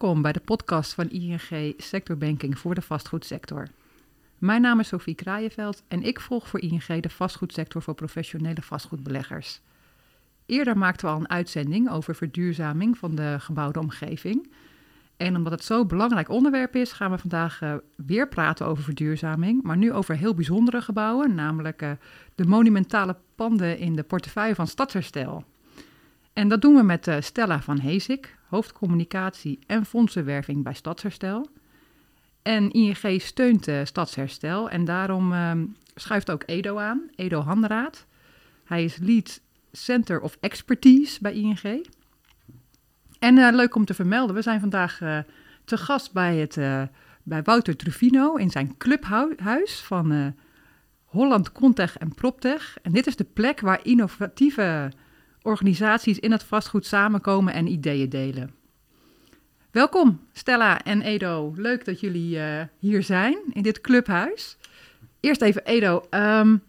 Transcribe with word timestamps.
Welkom 0.00 0.22
bij 0.22 0.32
de 0.32 0.40
podcast 0.40 0.94
van 0.94 1.10
ING 1.10 1.74
Sectorbanking 1.76 2.58
voor 2.58 2.74
de 2.74 2.82
vastgoedsector. 2.82 3.68
Mijn 4.38 4.62
naam 4.62 4.80
is 4.80 4.88
Sophie 4.88 5.14
Kraaienveld 5.14 5.82
en 5.88 6.02
ik 6.02 6.20
volg 6.20 6.48
voor 6.48 6.60
ING 6.60 7.00
de 7.00 7.08
vastgoedsector 7.10 7.82
voor 7.82 7.94
professionele 7.94 8.62
vastgoedbeleggers. 8.62 9.60
Eerder 10.46 10.78
maakten 10.78 11.06
we 11.06 11.12
al 11.14 11.20
een 11.20 11.30
uitzending 11.30 11.90
over 11.90 12.14
verduurzaming 12.14 12.98
van 12.98 13.14
de 13.14 13.36
gebouwde 13.38 13.78
omgeving. 13.80 14.52
En 15.16 15.36
omdat 15.36 15.52
het 15.52 15.64
zo'n 15.64 15.86
belangrijk 15.86 16.28
onderwerp 16.28 16.76
is, 16.76 16.92
gaan 16.92 17.10
we 17.10 17.18
vandaag 17.18 17.60
uh, 17.60 17.74
weer 17.96 18.28
praten 18.28 18.66
over 18.66 18.84
verduurzaming. 18.84 19.62
Maar 19.62 19.76
nu 19.76 19.92
over 19.92 20.16
heel 20.16 20.34
bijzondere 20.34 20.80
gebouwen, 20.80 21.34
namelijk 21.34 21.82
uh, 21.82 21.90
de 22.34 22.46
monumentale 22.46 23.16
panden 23.34 23.78
in 23.78 23.96
de 23.96 24.02
portefeuille 24.02 24.54
van 24.54 24.66
Stadsherstel. 24.66 25.44
En 26.32 26.48
dat 26.48 26.60
doen 26.60 26.74
we 26.74 26.82
met 26.82 27.06
uh, 27.06 27.16
Stella 27.20 27.60
van 27.60 27.80
Hezik, 27.80 28.38
hoofdcommunicatie 28.50 29.58
en 29.66 29.84
fondsenwerving 29.84 30.62
bij 30.62 30.74
Stadsherstel. 30.74 31.48
En 32.42 32.70
ING 32.70 33.20
steunt 33.22 33.68
uh, 33.68 33.80
Stadsherstel 33.84 34.70
en 34.70 34.84
daarom 34.84 35.32
uh, 35.32 35.52
schuift 35.94 36.30
ook 36.30 36.42
Edo 36.46 36.78
aan, 36.78 37.10
Edo 37.14 37.40
Hanraad. 37.40 38.06
Hij 38.64 38.84
is 38.84 38.96
lead 38.96 39.40
Center 39.72 40.20
of 40.20 40.36
Expertise 40.40 41.18
bij 41.20 41.32
ING. 41.32 41.86
En 43.18 43.36
uh, 43.36 43.48
leuk 43.52 43.74
om 43.74 43.84
te 43.84 43.94
vermelden, 43.94 44.34
we 44.34 44.42
zijn 44.42 44.60
vandaag 44.60 44.98
te 45.64 45.76
gast 45.76 46.12
bij, 46.12 46.36
het, 46.36 46.54
bij 47.22 47.42
Wouter 47.42 47.76
Trufino 47.76 48.34
in 48.34 48.50
zijn 48.50 48.76
clubhuis 48.76 49.80
van 49.80 50.34
Holland 51.04 51.52
Contech 51.52 51.98
en 51.98 52.14
Proptech. 52.14 52.78
En 52.82 52.92
dit 52.92 53.06
is 53.06 53.16
de 53.16 53.24
plek 53.24 53.60
waar 53.60 53.80
innovatieve 53.82 54.92
organisaties 55.42 56.18
in 56.18 56.32
het 56.32 56.42
vastgoed 56.42 56.86
samenkomen 56.86 57.54
en 57.54 57.66
ideeën 57.66 58.08
delen. 58.08 58.54
Welkom 59.70 60.20
Stella 60.32 60.82
en 60.82 61.02
Edo, 61.02 61.52
leuk 61.56 61.84
dat 61.84 62.00
jullie 62.00 62.36
uh, 62.36 62.62
hier 62.78 63.02
zijn 63.02 63.38
in 63.52 63.62
dit 63.62 63.80
clubhuis. 63.80 64.56
Eerst 65.20 65.42
even 65.42 65.64
Edo, 65.64 66.06
um, 66.10 66.62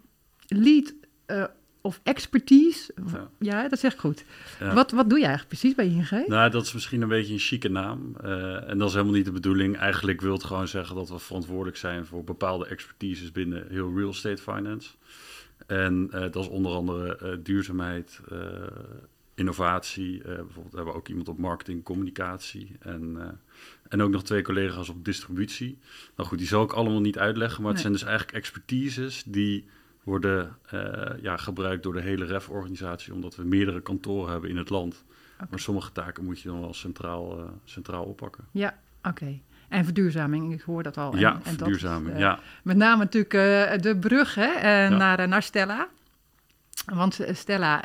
lead 0.48 0.94
uh, 1.28 1.44
of 1.82 2.00
expertise, 2.04 2.94
ja. 3.12 3.30
ja. 3.40 3.68
dat 3.68 3.80
zeg 3.80 3.94
ik 3.94 4.00
goed. 4.00 4.24
Ja. 4.60 4.74
Wat, 4.74 4.92
wat 4.92 5.10
doe 5.10 5.20
je 5.20 5.26
eigenlijk 5.26 5.60
precies 5.60 5.76
bij 5.76 5.86
ING? 5.86 6.28
Nou, 6.28 6.50
dat 6.50 6.66
is 6.66 6.74
misschien 6.74 7.02
een 7.02 7.08
beetje 7.08 7.34
een 7.34 7.40
chique 7.40 7.70
naam. 7.70 8.16
Uh, 8.24 8.70
en 8.70 8.78
dat 8.78 8.88
is 8.88 8.94
helemaal 8.94 9.16
niet 9.16 9.26
de 9.26 9.32
bedoeling. 9.32 9.78
Eigenlijk 9.78 10.22
wil 10.22 10.34
het 10.34 10.44
gewoon 10.44 10.68
zeggen 10.68 10.96
dat 10.96 11.10
we 11.10 11.20
verantwoordelijk 11.20 11.78
zijn 11.78 12.06
voor 12.06 12.24
bepaalde 12.24 12.66
expertises 12.66 13.32
binnen 13.32 13.66
heel 13.70 13.94
real 13.96 14.10
estate 14.10 14.42
finance. 14.42 14.90
En 15.72 16.10
uh, 16.14 16.20
dat 16.20 16.36
is 16.36 16.48
onder 16.48 16.72
andere 16.72 17.20
uh, 17.24 17.38
duurzaamheid, 17.44 18.22
uh, 18.32 18.40
innovatie. 19.36 20.22
bijvoorbeeld 20.22 20.74
hebben 20.74 20.94
we 20.94 21.00
ook 21.00 21.08
iemand 21.08 21.30
op 21.30 21.38
marketing, 21.38 21.84
communicatie. 21.84 22.76
En, 22.80 23.40
en 23.90 24.02
ook 24.02 24.10
nog 24.10 24.24
twee 24.24 24.42
collega's 24.42 24.90
op 24.90 25.06
distributie. 25.06 25.78
Nou 26.16 26.30
goed, 26.30 26.38
die 26.38 26.48
zal 26.48 26.64
ik 26.64 26.72
allemaal 26.72 27.02
niet 27.02 27.18
uitleggen. 27.18 27.62
Maar 27.62 27.74
het 27.74 27.84
nee. 27.84 27.92
zijn 27.92 27.94
dus 27.94 28.04
eigenlijk 28.04 28.38
expertises 28.38 29.24
die 29.24 29.66
worden 30.04 30.58
ja, 31.22 31.38
gebruikt 31.38 31.84
door 31.84 31.94
de 31.94 32.02
hele 32.02 32.26
REF-organisatie. 32.26 33.14
Omdat 33.14 33.36
we 33.36 33.44
meerdere 33.44 33.82
kantoren 33.82 34.32
hebben 34.32 34.50
in 34.50 34.58
het 34.58 34.70
land. 34.70 35.04
Okay. 35.34 35.48
Maar 35.50 35.60
sommige 35.60 35.92
taken 35.92 36.26
moet 36.26 36.40
je 36.40 36.50
dan 36.50 36.60
wel 36.60 36.74
centraal, 36.74 37.52
centraal 37.64 38.04
oppakken. 38.04 38.46
Ja, 38.52 38.80
oké. 39.00 39.10
Okay. 39.10 39.42
En 39.72 39.84
verduurzaming, 39.84 40.54
ik 40.54 40.62
hoor 40.62 40.84
dat 40.84 40.98
al. 40.98 41.18
Ja, 41.18 41.32
en, 41.32 41.42
en 41.44 41.58
verduurzaming, 41.58 42.06
dat 42.06 42.14
is, 42.16 42.22
uh, 42.22 42.26
ja. 42.26 42.40
Met 42.64 42.78
name 42.78 43.04
natuurlijk 43.04 43.34
uh, 43.34 43.82
de 43.82 43.98
brug 44.00 44.36
hè, 44.36 44.56
uh, 44.56 44.62
ja. 44.62 44.90
naar, 44.90 45.28
naar 45.28 45.44
Stella. 45.44 45.88
Want 46.86 47.20
Stella, 47.32 47.84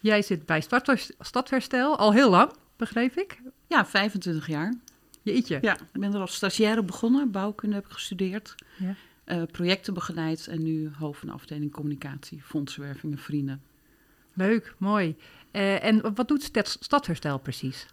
jij 0.00 0.22
zit 0.22 0.46
bij 0.46 0.62
Stadherstel 1.18 1.98
al 1.98 2.12
heel 2.12 2.30
lang, 2.30 2.52
begreep 2.76 3.16
ik? 3.16 3.40
Ja, 3.66 3.86
25 3.86 4.46
jaar. 4.46 4.74
Jeetje. 5.22 5.58
Ja, 5.60 5.74
ik 5.74 6.00
ben 6.00 6.14
er 6.14 6.20
als 6.20 6.34
stagiaire 6.34 6.82
begonnen, 6.82 7.30
bouwkunde 7.30 7.74
heb 7.74 7.84
ik 7.84 7.92
gestudeerd. 7.92 8.54
Ja. 9.24 9.46
projecten 9.46 9.94
begeleid 9.94 10.46
en 10.46 10.62
nu 10.62 10.90
hoofd 10.98 11.18
van 11.18 11.28
de 11.28 11.34
afdeling 11.34 11.72
communicatie, 11.72 12.42
fondsenwerving 12.42 13.12
en 13.12 13.18
vrienden. 13.18 13.62
Leuk, 14.32 14.74
mooi. 14.78 15.16
en 15.50 16.14
wat 16.14 16.28
doet 16.28 16.50
Stadherstel 16.80 17.38
precies? 17.38 17.86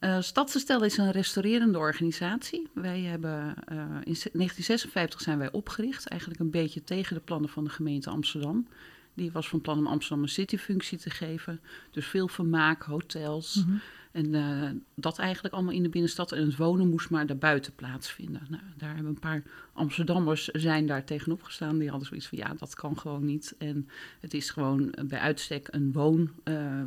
Uh, 0.00 0.20
Stadsherstel 0.20 0.84
is 0.84 0.96
een 0.96 1.10
restaurerende 1.10 1.78
organisatie. 1.78 2.68
Wij 2.74 3.00
hebben, 3.00 3.54
uh, 3.72 3.78
in 3.78 4.16
1956 4.32 5.20
zijn 5.20 5.38
wij 5.38 5.52
opgericht, 5.52 6.08
eigenlijk 6.08 6.40
een 6.40 6.50
beetje 6.50 6.84
tegen 6.84 7.14
de 7.14 7.20
plannen 7.20 7.50
van 7.50 7.64
de 7.64 7.70
gemeente 7.70 8.10
Amsterdam. 8.10 8.66
Die 9.14 9.32
was 9.32 9.48
van 9.48 9.60
plan 9.60 9.78
om 9.78 9.86
Amsterdam 9.86 10.22
een 10.22 10.30
cityfunctie 10.30 10.98
te 10.98 11.10
geven. 11.10 11.60
Dus 11.90 12.06
veel 12.06 12.28
vermaak, 12.28 12.82
hotels. 12.82 13.54
Mm 13.54 13.64
-hmm. 13.64 13.80
En 14.12 14.34
uh, 14.34 14.70
dat 14.94 15.18
eigenlijk 15.18 15.54
allemaal 15.54 15.72
in 15.72 15.82
de 15.82 15.88
binnenstad. 15.88 16.32
En 16.32 16.46
het 16.46 16.56
wonen 16.56 16.88
moest 16.88 17.10
maar 17.10 17.26
daarbuiten 17.26 17.74
plaatsvinden. 17.74 18.42
Nou, 18.48 18.62
daar 18.76 18.94
hebben 18.94 19.12
een 19.12 19.18
paar 19.18 19.42
Amsterdammers 19.72 20.44
zijn 20.44 20.86
daar 20.86 21.04
tegenop 21.04 21.42
gestaan. 21.42 21.78
Die 21.78 21.90
hadden 21.90 22.08
zoiets 22.08 22.26
van, 22.26 22.38
ja, 22.38 22.54
dat 22.58 22.74
kan 22.74 22.98
gewoon 22.98 23.24
niet. 23.24 23.54
En 23.58 23.88
het 24.20 24.34
is 24.34 24.50
gewoon 24.50 24.94
bij 25.06 25.18
uitstek 25.18 25.68
een 25.70 25.92
woon, 25.92 26.30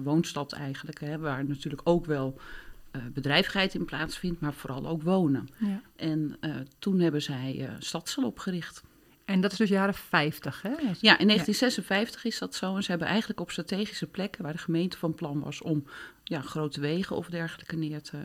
woonstad 0.03 0.53
eigenlijk. 0.53 1.00
Hè, 1.00 1.18
waar 1.18 1.46
natuurlijk 1.46 1.81
ook 1.84 2.06
wel 2.06 2.40
uh, 2.92 3.02
bedrijvigheid 3.14 3.74
in 3.74 3.86
plaatsvindt, 3.86 4.42
maar 4.42 4.54
vooral 4.54 4.88
ook 4.88 5.04
wonen. 5.04 5.48
Ja. 5.58 5.82
En 5.96 6.38
uh, 6.42 6.56
toen 6.80 7.00
hebben 7.00 7.22
zij 7.22 7.56
uh, 7.60 7.70
Stadsel 7.80 8.24
opgericht. 8.24 8.84
En 9.26 9.42
dat 9.42 9.52
is 9.52 9.58
dus 9.58 9.70
jaren 9.70 9.94
50, 9.94 10.62
hè? 10.62 10.70
Ja, 10.70 11.18
in 11.18 11.28
1956 11.28 12.24
ja. 12.24 12.30
is 12.30 12.40
dat 12.40 12.56
zo. 12.56 12.76
En 12.76 12.84
ze 12.84 12.90
hebben 12.90 13.08
eigenlijk 13.08 13.40
op 13.40 13.52
strategische 13.52 14.08
plekken 14.08 14.44
waar 14.44 14.54
de 14.54 14.60
gemeente 14.60 14.98
van 14.98 15.16
plan 15.16 15.40
was 15.40 15.62
om 15.62 15.84
ja, 16.24 16.42
grote 16.42 16.80
wegen 16.80 17.16
of 17.16 17.28
dergelijke 17.28 17.76
neer 17.76 18.02
te, 18.02 18.18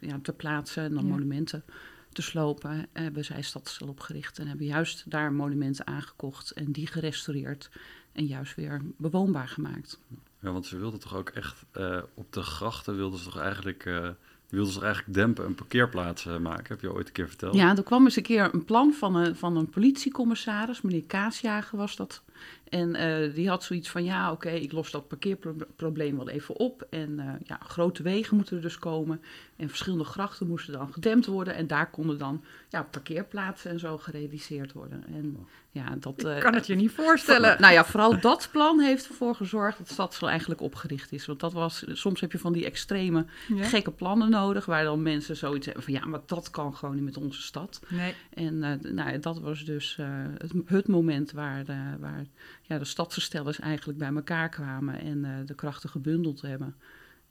ja, 0.00 0.18
te 0.22 0.32
plaatsen 0.32 0.84
en 0.84 0.94
dan 0.94 1.04
ja. 1.04 1.10
monumenten 1.10 1.64
te 2.12 2.22
slopen, 2.22 2.86
hebben 2.92 3.24
zij 3.24 3.42
Stadsel 3.42 3.88
opgericht. 3.88 4.38
En 4.38 4.46
hebben 4.46 4.66
juist 4.66 5.10
daar 5.10 5.32
monumenten 5.32 5.86
aangekocht 5.86 6.50
en 6.50 6.72
die 6.72 6.86
gerestaureerd 6.86 7.70
en 8.12 8.26
juist 8.26 8.54
weer 8.54 8.82
bewoonbaar 8.96 9.48
gemaakt. 9.48 10.00
Ja, 10.40 10.52
want 10.52 10.66
ze 10.66 10.78
wilden 10.78 11.00
toch 11.00 11.16
ook 11.16 11.28
echt 11.28 11.64
uh, 11.76 11.98
op 12.14 12.32
de 12.32 12.42
grachten 12.42 12.96
wilden 12.96 13.18
ze 13.18 13.24
toch 13.24 13.38
eigenlijk, 13.38 13.84
uh, 13.84 14.08
wilden 14.48 14.72
ze 14.72 14.80
eigenlijk 14.80 15.14
dempen 15.14 15.44
en 15.44 15.54
parkeerplaatsen 15.54 16.42
maken. 16.42 16.66
Heb 16.66 16.80
je 16.80 16.92
ooit 16.92 17.06
een 17.06 17.12
keer 17.12 17.28
verteld? 17.28 17.54
Ja, 17.54 17.76
er 17.76 17.82
kwam 17.82 18.04
eens 18.04 18.16
een 18.16 18.22
keer 18.22 18.54
een 18.54 18.64
plan 18.64 18.92
van 18.92 19.14
een, 19.16 19.36
van 19.36 19.56
een 19.56 19.70
politiecommissaris, 19.70 20.80
meneer 20.80 21.04
Kaasjager 21.04 21.78
was 21.78 21.96
dat. 21.96 22.22
En 22.68 22.96
uh, 22.96 23.34
die 23.34 23.48
had 23.48 23.64
zoiets 23.64 23.88
van, 23.88 24.04
ja, 24.04 24.32
oké, 24.32 24.46
okay, 24.46 24.60
ik 24.60 24.72
los 24.72 24.90
dat 24.90 25.08
parkeerprobleem 25.08 26.16
wel 26.16 26.28
even 26.28 26.56
op. 26.56 26.86
En 26.90 27.10
uh, 27.18 27.32
ja, 27.44 27.58
grote 27.62 28.02
wegen 28.02 28.36
moeten 28.36 28.56
er 28.56 28.62
dus 28.62 28.78
komen. 28.78 29.20
En 29.56 29.68
verschillende 29.68 30.04
grachten 30.04 30.46
moesten 30.46 30.72
dan 30.72 30.92
gedempt 30.92 31.26
worden. 31.26 31.54
En 31.54 31.66
daar 31.66 31.90
konden 31.90 32.18
dan 32.18 32.44
ja, 32.68 32.82
parkeerplaatsen 32.82 33.70
en 33.70 33.78
zo 33.78 33.98
gerealiseerd 33.98 34.72
worden. 34.72 35.04
En 35.06 35.46
ja, 35.70 35.96
dat... 35.98 36.24
Ik 36.24 36.40
kan 36.40 36.54
het 36.54 36.66
je 36.66 36.74
niet 36.74 36.90
voorstellen. 36.90 37.50
Voor, 37.50 37.60
nou 37.60 37.72
ja, 37.72 37.84
vooral 37.84 38.20
dat 38.20 38.48
plan 38.52 38.80
heeft 38.80 39.08
ervoor 39.08 39.34
gezorgd 39.34 39.78
dat 39.78 39.88
Stadsel 39.88 40.28
eigenlijk 40.28 40.60
opgericht 40.60 41.12
is. 41.12 41.26
Want 41.26 41.40
dat 41.40 41.52
was, 41.52 41.84
soms 41.92 42.20
heb 42.20 42.32
je 42.32 42.38
van 42.38 42.52
die 42.52 42.64
extreme 42.64 43.26
ja. 43.48 43.64
gekke 43.64 43.90
plannen 43.90 44.30
nodig, 44.30 44.66
waar 44.66 44.84
dan 44.84 45.02
mensen 45.02 45.36
zoiets 45.36 45.66
hebben 45.66 45.84
van, 45.84 45.92
ja, 45.92 46.06
maar 46.06 46.20
dat 46.26 46.50
kan 46.50 46.74
gewoon 46.74 46.94
niet 46.94 47.04
met 47.04 47.16
onze 47.16 47.42
stad. 47.42 47.80
Nee. 47.88 48.14
En 48.34 48.58
nou, 48.94 49.18
dat 49.18 49.40
was 49.40 49.64
dus 49.64 49.98
het, 50.38 50.52
het, 50.66 50.88
moment 50.88 51.32
waar, 51.32 51.64
waar 52.00 52.24
ja, 52.66 52.78
de 52.78 52.84
stadsverstellers 52.84 53.60
eigenlijk 53.60 53.98
bij 53.98 54.14
elkaar 54.14 54.48
kwamen 54.48 55.00
en 55.00 55.24
uh, 55.24 55.46
de 55.46 55.54
krachten 55.54 55.90
gebundeld 55.90 56.40
hebben. 56.40 56.76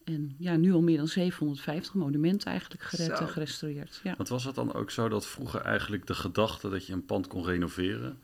En 0.03 0.35
ja, 0.37 0.55
nu 0.55 0.73
al 0.73 0.81
meer 0.81 0.97
dan 0.97 1.07
750 1.07 1.93
monumenten 1.93 2.51
eigenlijk 2.51 2.83
gered 2.83 3.19
en 3.19 3.27
gerestaureerd. 3.27 3.99
Ja. 4.03 4.13
Want 4.17 4.29
was 4.29 4.43
het 4.43 4.55
dan 4.55 4.73
ook 4.73 4.91
zo 4.91 5.09
dat 5.09 5.27
vroeger 5.27 5.61
eigenlijk 5.61 6.07
de 6.07 6.13
gedachte 6.13 6.69
dat 6.69 6.85
je 6.85 6.93
een 6.93 7.05
pand 7.05 7.27
kon 7.27 7.45
renoveren, 7.45 8.19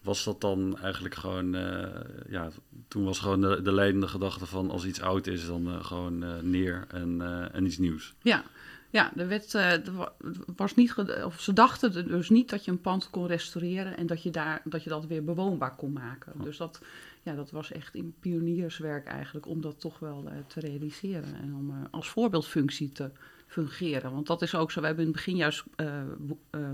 was 0.00 0.24
dat 0.24 0.40
dan 0.40 0.78
eigenlijk 0.78 1.14
gewoon, 1.14 1.54
uh, 1.54 1.86
ja, 2.28 2.50
toen 2.88 3.04
was 3.04 3.18
gewoon 3.18 3.40
de, 3.40 3.62
de 3.62 3.72
leidende 3.72 4.08
gedachte 4.08 4.46
van 4.46 4.70
als 4.70 4.84
iets 4.84 5.00
oud 5.00 5.26
is, 5.26 5.46
dan 5.46 5.68
uh, 5.68 5.84
gewoon 5.84 6.24
uh, 6.24 6.30
neer 6.42 6.84
en, 6.88 7.20
en 7.52 7.66
iets 7.66 7.78
nieuws. 7.78 8.14
Ja, 8.22 8.44
ja, 8.94 9.10
werd, 9.14 9.54
uh, 9.54 9.72
er 9.72 10.12
was 10.56 10.74
niet, 10.74 10.94
of 11.24 11.40
ze 11.40 11.52
dachten 11.52 12.08
dus 12.08 12.30
niet 12.30 12.50
dat 12.50 12.64
je 12.64 12.70
een 12.70 12.80
pand 12.80 13.10
kon 13.10 13.26
restaureren 13.26 13.96
en 13.96 14.06
dat 14.06 14.22
je, 14.22 14.30
daar, 14.30 14.60
dat, 14.64 14.82
je 14.82 14.90
dat 14.90 15.06
weer 15.06 15.24
bewoonbaar 15.24 15.76
kon 15.76 15.92
maken. 15.92 16.32
Oh. 16.36 16.42
Dus 16.42 16.56
dat, 16.56 16.80
ja, 17.22 17.34
dat 17.34 17.50
was 17.50 17.72
echt 17.72 17.94
in 17.94 18.14
pionierswerk 18.20 19.06
eigenlijk 19.06 19.46
om 19.46 19.60
dat 19.60 19.80
toch 19.80 19.98
wel 19.98 20.24
uh, 20.26 20.32
te 20.46 20.60
realiseren 20.60 21.34
en 21.34 21.54
om 21.54 21.70
uh, 21.70 21.76
als 21.90 22.08
voorbeeldfunctie 22.08 22.92
te 22.92 23.10
fungeren. 23.46 24.12
Want 24.12 24.26
dat 24.26 24.42
is 24.42 24.54
ook 24.54 24.70
zo, 24.70 24.80
we 24.80 24.86
hebben 24.86 25.04
in 25.04 25.10
het 25.10 25.20
begin 25.20 25.36
juist 25.36 25.64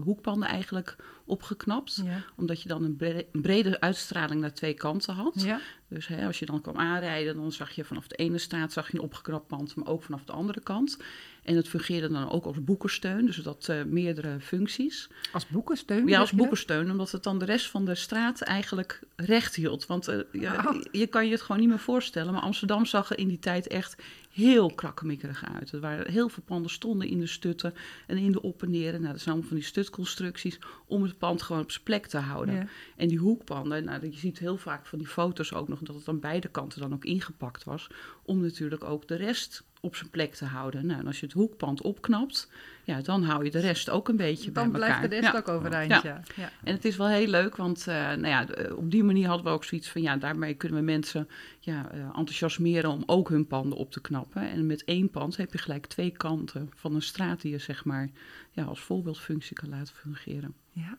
hoekpanden 0.02 0.49
eigenlijk 0.49 0.96
opgeknapt, 1.31 2.00
ja. 2.05 2.22
omdat 2.37 2.62
je 2.62 2.69
dan 2.69 2.84
een, 2.84 2.96
bre 2.96 3.26
een, 3.32 3.40
brede 3.40 3.81
uitstraling 3.81 4.40
naar 4.40 4.55
twee 4.55 4.75
kanten 4.75 5.14
had. 5.14 5.32
Ja. 5.37 5.61
Dus 5.88 6.06
hè, 6.06 6.26
als 6.26 6.38
je 6.38 6.46
dan 6.46 6.61
kwam 6.61 6.76
aanrijden, 6.76 7.37
dan 7.37 7.52
zag 7.52 7.70
je 7.70 7.84
vanaf 7.84 8.06
de 8.06 8.17
ene 8.17 8.38
straat 8.38 8.72
zag 8.72 8.90
je 8.90 8.99
een 8.99 9.05
opgeknapt 9.05 9.46
pand, 9.46 9.75
maar 9.75 9.87
ook 9.87 10.02
vanaf 10.02 10.25
de 10.25 10.32
andere 10.32 10.61
kant. 10.61 10.99
En 11.43 11.56
het 11.56 11.69
fungeerde 11.69 12.08
dan 12.08 12.31
ook 12.31 12.44
als 12.44 12.64
boekensteun, 12.64 13.26
dus 13.26 13.37
dat 13.37 13.69
uh, 13.70 13.82
meerdere 13.82 14.40
functies. 14.40 15.08
Als 15.32 15.46
boekensteun? 15.46 16.06
Ja, 16.06 16.20
als 16.20 16.32
boekensteun, 16.32 16.90
omdat 16.90 17.11
het 17.11 17.22
dan 17.22 17.38
de 17.38 17.44
rest 17.44 17.70
van 17.70 17.84
de 17.84 17.94
straat 17.94 18.40
eigenlijk 18.40 19.00
recht 19.17 19.55
hield. 19.55 19.87
Want 19.87 20.08
uh, 20.08 20.20
ja, 20.32 20.64
oh. 20.69 20.82
je 20.93 21.06
kan 21.06 21.26
je 21.26 21.32
het 21.32 21.40
gewoon 21.40 21.61
niet 21.61 21.70
meer 21.70 21.78
voorstellen, 21.78 22.32
maar 22.32 22.43
Amsterdam 22.43 22.87
zag 22.87 23.11
er 23.11 23.19
in 23.19 23.28
die 23.28 23.38
tijd 23.38 23.67
echt 23.67 24.02
heel 24.41 24.75
krakkemikkerig 24.75 25.45
uit. 25.55 25.73
Er 25.73 25.81
waren 25.81 26.11
heel 26.11 26.29
veel 26.29 26.43
panden 26.47 26.71
stonden 26.71 27.09
in 27.09 27.21
de 27.21 27.27
stutten 27.27 27.75
en 28.07 28.17
in 28.17 28.33
de 28.33 28.43
op 28.43 28.63
en 28.63 28.71
neer. 28.71 28.93
Nou, 28.93 29.13
dat 29.13 29.21
zijn 29.21 29.29
allemaal 29.35 29.49
van 29.49 29.57
die 29.57 29.67
stutconstructies 29.67 30.59
om 30.87 31.03
het 31.03 31.19
pand 31.19 31.43
gewoon 31.43 31.63
op 31.63 31.71
zijn 31.71 31.85
plek 31.85 32.07
te 32.07 32.19
houden. 32.19 32.55
Ja. 32.55 32.67
En 32.97 33.09
die 33.09 33.19
hoekpanden, 33.19 33.85
nou, 33.85 34.11
je 34.11 34.17
ziet 34.17 34.39
heel 34.39 34.57
vaak 34.57 34.87
van 34.87 34.99
die 34.99 35.09
foto's 35.09 35.53
ook 35.53 35.69
nog 35.69 35.79
dat 35.79 35.95
het 35.95 36.09
aan 36.09 36.21
beide 36.21 36.49
kanten 36.49 36.81
dan 36.81 36.93
ook 36.93 37.05
ingepakt 37.05 37.65
was. 37.65 37.91
Om 38.23 38.41
natuurlijk 38.41 38.85
ook 38.85 39.09
de 39.09 39.15
rest 39.15 39.65
op 39.81 39.97
zijn 39.97 40.11
plek 40.11 40.35
te 40.35 40.44
houden. 40.44 40.87
Nou, 40.87 41.00
en 41.00 41.06
als 41.06 41.21
je 41.21 41.27
het 41.27 41.35
hoekpand 41.35 41.82
opknapt, 41.82 42.50
ja, 42.85 43.00
dan 43.00 43.23
hou 43.23 43.44
je 43.44 43.50
de 43.50 43.61
rest 43.61 43.91
ook 43.91 44.09
een 44.09 44.17
beetje 44.17 44.53
dan 44.53 44.73
bij 44.73 44.81
elkaar. 44.81 45.00
Dan 45.00 45.09
blijft 45.09 45.23
de 45.23 45.29
rest 45.29 45.49
ook 45.49 45.56
overeind, 45.56 46.03
ja. 46.03 46.21
ja. 46.37 46.50
En 46.65 46.75
het 46.75 46.85
is 46.85 46.97
wel 46.97 47.09
heel 47.09 47.27
leuk, 47.27 47.56
want 47.56 47.87
uh, 47.88 47.94
nou 47.94 48.27
ja, 48.27 48.47
op 48.75 48.91
die 48.91 49.05
manier 49.05 49.27
hadden 49.27 49.47
we 49.47 49.53
ook 49.53 49.65
zoiets 49.65 49.88
van... 49.88 50.03
ja, 50.03 50.17
daarmee 50.17 50.55
kunnen 50.55 50.79
we 50.79 50.85
mensen 50.85 51.29
ja, 51.59 51.94
uh, 51.94 52.05
enthousiasmeren 52.05 52.91
om 52.91 53.03
ook 53.06 53.29
hun 53.29 53.47
panden 53.47 53.79
op 53.79 53.91
te 53.91 54.00
knappen. 54.00 54.50
En 54.50 54.67
met 54.67 54.85
één 54.85 55.11
pand 55.11 55.37
heb 55.37 55.53
je 55.53 55.59
gelijk 55.59 55.87
twee 55.87 56.11
kanten 56.11 56.71
van 56.75 56.94
een 56.94 57.03
straat... 57.03 57.41
die 57.41 57.50
je 57.50 57.59
zeg 57.59 57.85
maar 57.85 58.11
ja, 58.50 58.65
als 58.65 58.81
voorbeeldfunctie 58.81 59.56
kan 59.56 59.69
laten 59.69 59.94
fungeren. 59.94 60.55
Ja. 60.71 60.99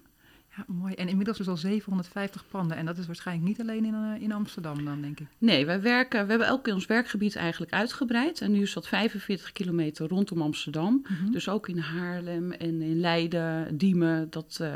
Ja, 0.57 0.63
mooi. 0.67 0.93
En 0.93 1.07
inmiddels 1.07 1.39
is 1.39 1.47
al 1.47 1.57
750 1.57 2.45
panden. 2.49 2.77
En 2.77 2.85
dat 2.85 2.97
is 2.97 3.05
waarschijnlijk 3.05 3.47
niet 3.47 3.61
alleen 3.61 3.85
in, 3.85 3.93
uh, 3.93 4.21
in 4.21 4.31
Amsterdam 4.31 4.85
dan, 4.85 5.01
denk 5.01 5.19
ik. 5.19 5.27
Nee, 5.37 5.65
wij 5.65 5.81
werken, 5.81 6.23
we 6.23 6.29
hebben 6.29 6.47
elk 6.47 6.63
keer 6.63 6.73
ons 6.73 6.85
werkgebied 6.85 7.35
eigenlijk 7.35 7.71
uitgebreid. 7.73 8.41
En 8.41 8.51
nu 8.51 8.61
is 8.61 8.73
dat 8.73 8.87
45 8.87 9.51
kilometer 9.51 10.07
rondom 10.07 10.41
Amsterdam. 10.41 10.93
Mm 10.93 11.15
-hmm. 11.15 11.31
Dus 11.31 11.49
ook 11.49 11.67
in 11.67 11.77
Haarlem 11.77 12.51
en 12.51 12.81
in 12.81 12.99
Leiden, 12.99 13.77
Diemen, 13.77 14.29
dat, 14.29 14.59
uh, 14.61 14.75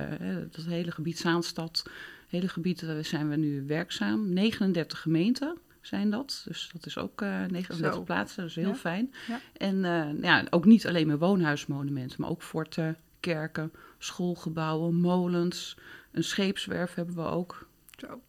dat 0.51 0.66
hele 0.66 0.92
gebied 0.92 1.18
Zaanstad. 1.18 1.89
hele 2.28 2.48
gebied 2.48 2.81
uh, 2.81 2.92
zijn 3.01 3.30
we 3.30 3.36
nu 3.36 3.63
werkzaam. 3.68 4.33
39 4.33 5.01
gemeenten 5.01 5.57
zijn 5.81 6.10
dat. 6.10 6.44
Dus 6.48 6.69
dat 6.74 6.86
is 6.86 6.98
ook 6.98 7.21
uh, 7.21 7.30
39 7.30 7.94
Zo. 7.94 8.01
plaatsen, 8.01 8.42
dat 8.42 8.50
is 8.50 8.56
heel 8.56 8.68
Ja. 8.68 8.75
fijn. 8.75 9.13
Ja. 9.28 9.39
En 9.57 9.78
ja, 10.21 10.44
ook 10.50 10.66
niet 10.66 10.88
alleen 10.88 11.07
maar 11.07 11.18
woonhuismonumenten, 11.18 12.21
maar 12.21 12.30
ook 12.30 12.42
forten, 12.44 12.98
kerken, 13.19 13.71
schoolgebouwen, 14.06 14.96
molens. 14.96 15.78
Een 16.12 16.24
scheepswerf 16.24 16.94
hebben 16.94 17.16
we 17.16 17.22
ook. 17.22 17.68
Zo. 17.98 18.22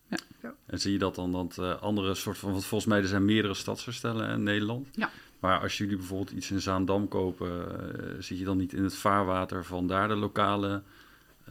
En 0.67 0.81
zie 0.81 0.93
je 0.93 0.99
dat 0.99 1.15
dan 1.15 1.33
dat 1.33 1.59
eh, 1.59 1.83
andere 1.83 2.15
soort 2.15 2.39
van... 2.39 2.51
Want 2.51 2.65
volgens 2.65 2.91
mij 2.91 3.01
er 3.01 3.09
zijn 3.09 3.25
meerdere 3.25 3.55
stadsherstellen 3.55 4.31
in 4.31 4.43
Nederland. 4.43 4.89
Ja. 4.93 5.11
Maar 5.41 5.61
als 5.61 5.79
jullie 5.79 5.97
bijvoorbeeld 5.97 6.31
iets 6.31 6.51
in 6.51 6.61
Zaandam 6.61 7.09
kopen... 7.09 7.51
eh, 7.51 8.15
zit 8.19 8.39
je 8.39 8.45
dan 8.45 8.57
niet 8.57 8.73
in 8.73 8.83
het 8.83 8.95
vaarwater 8.95 9.65
van 9.65 9.87
daar 9.87 10.09
de 10.09 10.17
lokale 10.17 10.83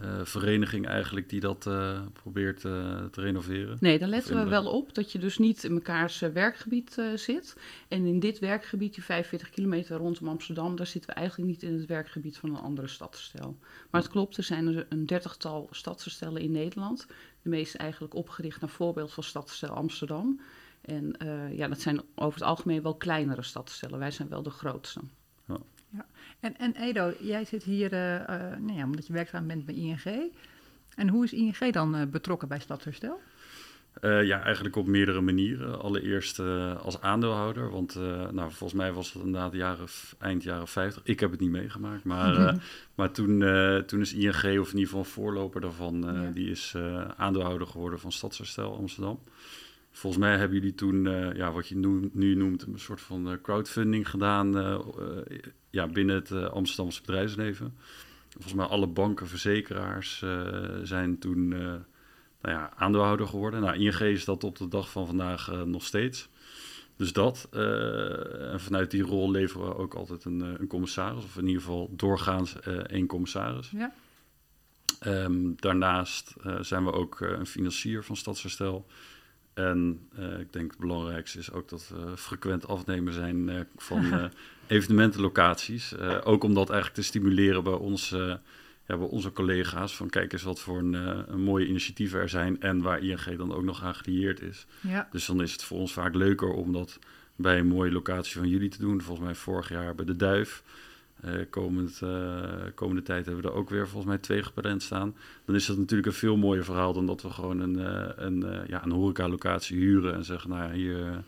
eh, 0.00 0.20
vereniging 0.24 0.86
eigenlijk... 0.86 1.28
die 1.28 1.40
dat 1.40 1.66
eh, 1.66 2.00
probeert 2.12 2.64
eh, 2.64 3.04
te 3.04 3.20
renoveren? 3.20 3.76
Nee, 3.80 3.98
daar 3.98 4.08
letten 4.08 4.36
we 4.36 4.48
wel 4.48 4.66
op 4.66 4.94
dat 4.94 5.12
je 5.12 5.18
dus 5.18 5.38
niet 5.38 5.64
in 5.64 5.74
mekaars 5.74 6.18
werkgebied 6.18 7.02
zit. 7.14 7.56
En 7.88 8.06
in 8.06 8.20
dit 8.20 8.38
werkgebied, 8.38 8.94
die 8.94 9.04
45 9.04 9.50
kilometer 9.50 9.96
rondom 9.96 10.28
Amsterdam, 10.28 10.76
daar 10.76 10.86
zitten 10.86 11.10
we 11.10 11.16
eigenlijk 11.16 11.50
niet 11.50 11.62
in 11.62 11.74
het 11.74 11.86
werkgebied 11.86 12.38
van 12.38 12.50
een 12.50 12.62
andere 12.62 12.86
stadstel. 12.86 13.58
Maar 13.90 14.00
het 14.00 14.10
klopt, 14.10 14.36
er 14.36 14.42
zijn 14.42 14.66
er 14.66 14.86
een 14.88 15.06
dertigtal 15.06 15.68
stadsstellen 15.70 16.42
in 16.42 16.50
Nederland. 16.50 17.06
De 17.42 17.48
meeste 17.48 17.78
eigenlijk 17.78 18.14
opgericht 18.14 18.60
naar 18.60 18.70
voorbeeld 18.70 19.12
van 19.12 19.22
stadstel 19.22 19.68
Amsterdam. 19.68 20.40
En 20.80 21.14
ja, 21.52 21.68
dat 21.68 21.80
zijn 21.80 22.00
over 22.14 22.38
het 22.38 22.48
algemeen 22.48 22.82
wel 22.82 22.94
kleinere 22.94 23.42
stadsstellen. 23.42 23.98
Wij 23.98 24.10
zijn 24.10 24.28
wel 24.28 24.42
de 24.42 24.50
grootste. 24.50 25.00
En, 26.40 26.56
en 26.56 26.74
Edo, 26.76 27.12
jij 27.20 27.44
zit 27.44 27.62
hier 27.62 27.92
eh, 27.92 28.14
eh, 28.16 28.58
nou 28.58 28.78
ja, 28.78 28.84
omdat 28.84 29.06
je 29.06 29.12
werkzaam 29.12 29.46
bent 29.46 29.66
bij 29.66 29.74
ING. 29.74 30.32
En 30.94 31.08
hoe 31.08 31.24
is 31.24 31.32
ING 31.32 31.72
dan 31.72 31.94
eh, 31.94 32.06
betrokken 32.06 32.48
bij 32.48 32.60
Stadsherstel? 32.60 33.20
Ja, 34.00 34.42
eigenlijk 34.42 34.76
op 34.76 34.86
meerdere 34.86 35.20
manieren. 35.20 35.80
Allereerst 35.80 36.38
als 36.82 37.00
aandeelhouder, 37.00 37.70
want 37.70 37.94
nou, 38.32 38.50
volgens 38.50 38.72
mij 38.72 38.92
was 38.92 39.12
het 39.12 39.22
inderdaad 39.22 39.52
jaren, 39.52 39.86
eind 40.18 40.42
jaren 40.42 40.68
50. 40.68 41.02
Ik 41.04 41.20
heb 41.20 41.30
het 41.30 41.40
niet 41.40 41.50
meegemaakt, 41.50 42.04
maar, 42.04 42.36
eh, 42.36 42.54
maar 42.94 43.10
toen, 43.10 43.38
toen 43.86 44.00
is 44.00 44.14
ING, 44.14 44.34
of 44.34 44.44
in 44.44 44.54
ieder 44.54 44.72
geval 44.72 44.98
een 44.98 45.04
voorloper 45.04 45.60
daarvan, 45.60 46.00
Ja. 46.00 46.30
die 46.30 46.50
is 46.50 46.74
aandeelhouder 47.16 47.66
geworden 47.66 47.98
van 47.98 48.12
Stadsherstel 48.12 48.76
Amsterdam. 48.76 49.20
Volgens 49.96 50.22
mij 50.22 50.36
hebben 50.36 50.58
jullie 50.58 50.74
toen, 50.74 51.06
eh, 51.06 51.32
ja, 51.36 51.52
wat 51.52 51.68
je 51.68 51.76
nu, 51.76 52.10
nu 52.12 52.34
noemt, 52.34 52.62
een 52.62 52.78
soort 52.78 53.00
van 53.00 53.30
eh, 53.30 53.36
crowdfunding 53.42 54.10
gedaan 54.10 54.58
eh, 54.58 54.78
ja, 55.70 55.86
binnen 55.86 56.16
het 56.16 56.32
Amsterdamse 56.32 57.00
bedrijfsleven. 57.00 57.74
Volgens 58.30 58.54
mij 58.54 58.66
alle 58.66 58.86
banken, 58.86 59.28
verzekeraars 59.28 60.24
zijn 60.82 61.18
toen 61.18 61.48
nou 61.48 61.78
ja, 62.40 62.72
aandeelhouder 62.76 63.26
geworden. 63.26 63.60
Nou, 63.60 63.76
ING 63.76 64.00
is 64.00 64.24
dat 64.24 64.44
op 64.44 64.58
de 64.58 64.68
dag 64.68 64.90
van 64.90 65.06
vandaag 65.06 65.64
nog 65.64 65.84
steeds. 65.84 66.28
Dus 66.96 67.12
dat. 67.12 67.48
en 67.50 68.60
vanuit 68.60 68.90
die 68.90 69.02
rol 69.02 69.30
leveren 69.30 69.68
we 69.68 69.76
ook 69.76 69.94
altijd 69.94 70.24
een, 70.24 70.40
een 70.40 70.66
commissaris. 70.66 71.24
Of 71.24 71.36
in 71.36 71.46
ieder 71.46 71.62
geval 71.62 71.90
doorgaans 71.92 72.60
één 72.86 73.06
commissaris. 73.06 73.70
Ja. 73.70 73.94
Ehm, 75.00 75.52
daarnaast 75.56 76.34
zijn 76.60 76.84
we 76.84 76.92
ook 76.92 77.20
een 77.20 77.46
financier 77.46 78.04
van 78.04 78.16
Stadsherstel. 78.16 78.86
En 79.56 80.00
eh, 80.16 80.40
ik 80.40 80.52
denk 80.52 80.70
het 80.70 80.80
belangrijkste 80.80 81.38
is 81.38 81.52
ook 81.52 81.68
dat 81.68 81.88
we 81.88 82.16
frequent 82.16 82.68
afnemer 82.68 83.12
zijn 83.12 83.48
eh, 83.48 83.60
van 83.76 84.12
eh, 84.12 84.24
evenementenlocaties. 84.66 85.98
Ook 86.24 86.44
om 86.44 86.54
dat 86.54 86.70
eigenlijk 86.70 87.00
te 87.00 87.06
stimuleren 87.06 87.64
bij, 87.64 87.72
ons, 87.72 88.08
ja, 88.08 88.40
bij 88.86 88.96
onze 88.96 89.32
collega's. 89.32 89.96
Van 89.96 90.08
kijk 90.08 90.32
eens 90.32 90.42
wat 90.42 90.60
voor 90.60 90.78
een, 90.78 90.92
een 91.32 91.40
mooie 91.40 91.66
initiatieven 91.66 92.20
er 92.20 92.28
zijn 92.28 92.60
en 92.60 92.82
waar 92.82 93.02
ING 93.02 93.36
dan 93.36 93.54
ook 93.54 93.64
nog 93.64 93.82
aan 93.82 93.94
gelieerd 93.94 94.40
is. 94.40 94.66
Ja. 94.80 95.08
Dus 95.10 95.26
dan 95.26 95.42
is 95.42 95.52
het 95.52 95.62
voor 95.62 95.78
ons 95.78 95.92
vaak 95.92 96.14
leuker 96.14 96.48
om 96.48 96.72
dat 96.72 96.98
bij 97.36 97.58
een 97.58 97.66
mooie 97.66 97.92
locatie 97.92 98.38
van 98.38 98.48
jullie 98.48 98.68
te 98.70 98.78
doen. 98.78 99.02
Volgens 99.02 99.26
mij 99.26 99.34
vorig 99.34 99.68
jaar 99.68 99.94
bij 99.94 100.04
de 100.04 100.16
Duif. 100.16 100.62
Eh, 101.26 101.32
komend, 101.50 102.00
eh, 102.02 102.42
komende 102.74 103.02
tijd 103.02 103.26
hebben 103.26 103.42
we 103.44 103.48
er 103.50 103.54
ook 103.54 103.70
weer 103.70 103.88
volgens 103.88 104.04
mij 104.12 104.18
twee 104.18 104.42
gepland 104.42 104.82
staan. 104.82 105.14
Dan 105.44 105.54
is 105.54 105.66
dat 105.66 105.76
natuurlijk 105.78 106.08
een 106.08 106.14
veel 106.14 106.36
mooier 106.36 106.64
verhaal 106.64 106.92
dan 106.92 107.06
dat 107.06 107.22
we 107.22 107.30
gewoon 107.30 107.60
een, 107.60 107.78
eh, 107.78 108.08
een, 108.24 108.42
eh, 108.42 108.68
ja, 108.68 108.84
een 108.84 108.90
horecalocatie 108.90 109.76
huren 109.78 110.14
en 110.14 110.24
zeggen, 110.24 110.50
nou 110.50 110.62
ja, 110.62 110.70
hier 110.72 111.22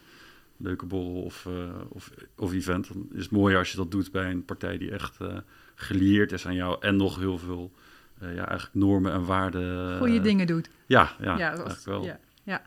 leuke 0.56 0.87
borrel 0.87 1.23
of, 1.23 1.47
eh, 1.47 1.53
of, 1.89 2.11
of 2.37 2.53
event. 2.53 2.89
Dan 2.93 3.06
is 3.12 3.23
het 3.23 3.31
mooier 3.31 3.59
als 3.59 3.71
je 3.71 3.77
dat 3.77 3.91
doet 3.91 4.12
bij 4.12 4.31
een 4.31 4.45
partij 4.45 4.79
die 4.79 4.91
echt 4.91 5.21
eh 5.21 5.37
gelieerd 5.75 6.33
is 6.33 6.47
aan 6.47 6.55
jou 6.55 6.77
en 6.81 6.97
nog 6.97 7.19
heel 7.19 7.39
veel 7.39 7.71
eh, 8.21 8.35
ja, 8.35 8.47
eigenlijk 8.49 8.75
normen 8.75 9.12
en 9.12 9.25
waarden. 9.25 9.99
Goeie 9.99 10.17
eh, 10.19 10.23
dingen 10.23 10.47
doet. 10.47 10.71
Ja, 10.87 11.12
ja, 11.21 11.39
Ja, 11.39 11.49
dat 11.50 11.59
was- 11.59 11.67
eigenlijk 11.69 11.85
wel. 11.99 12.05
ja. 12.05 12.19
Ja. 12.43 12.62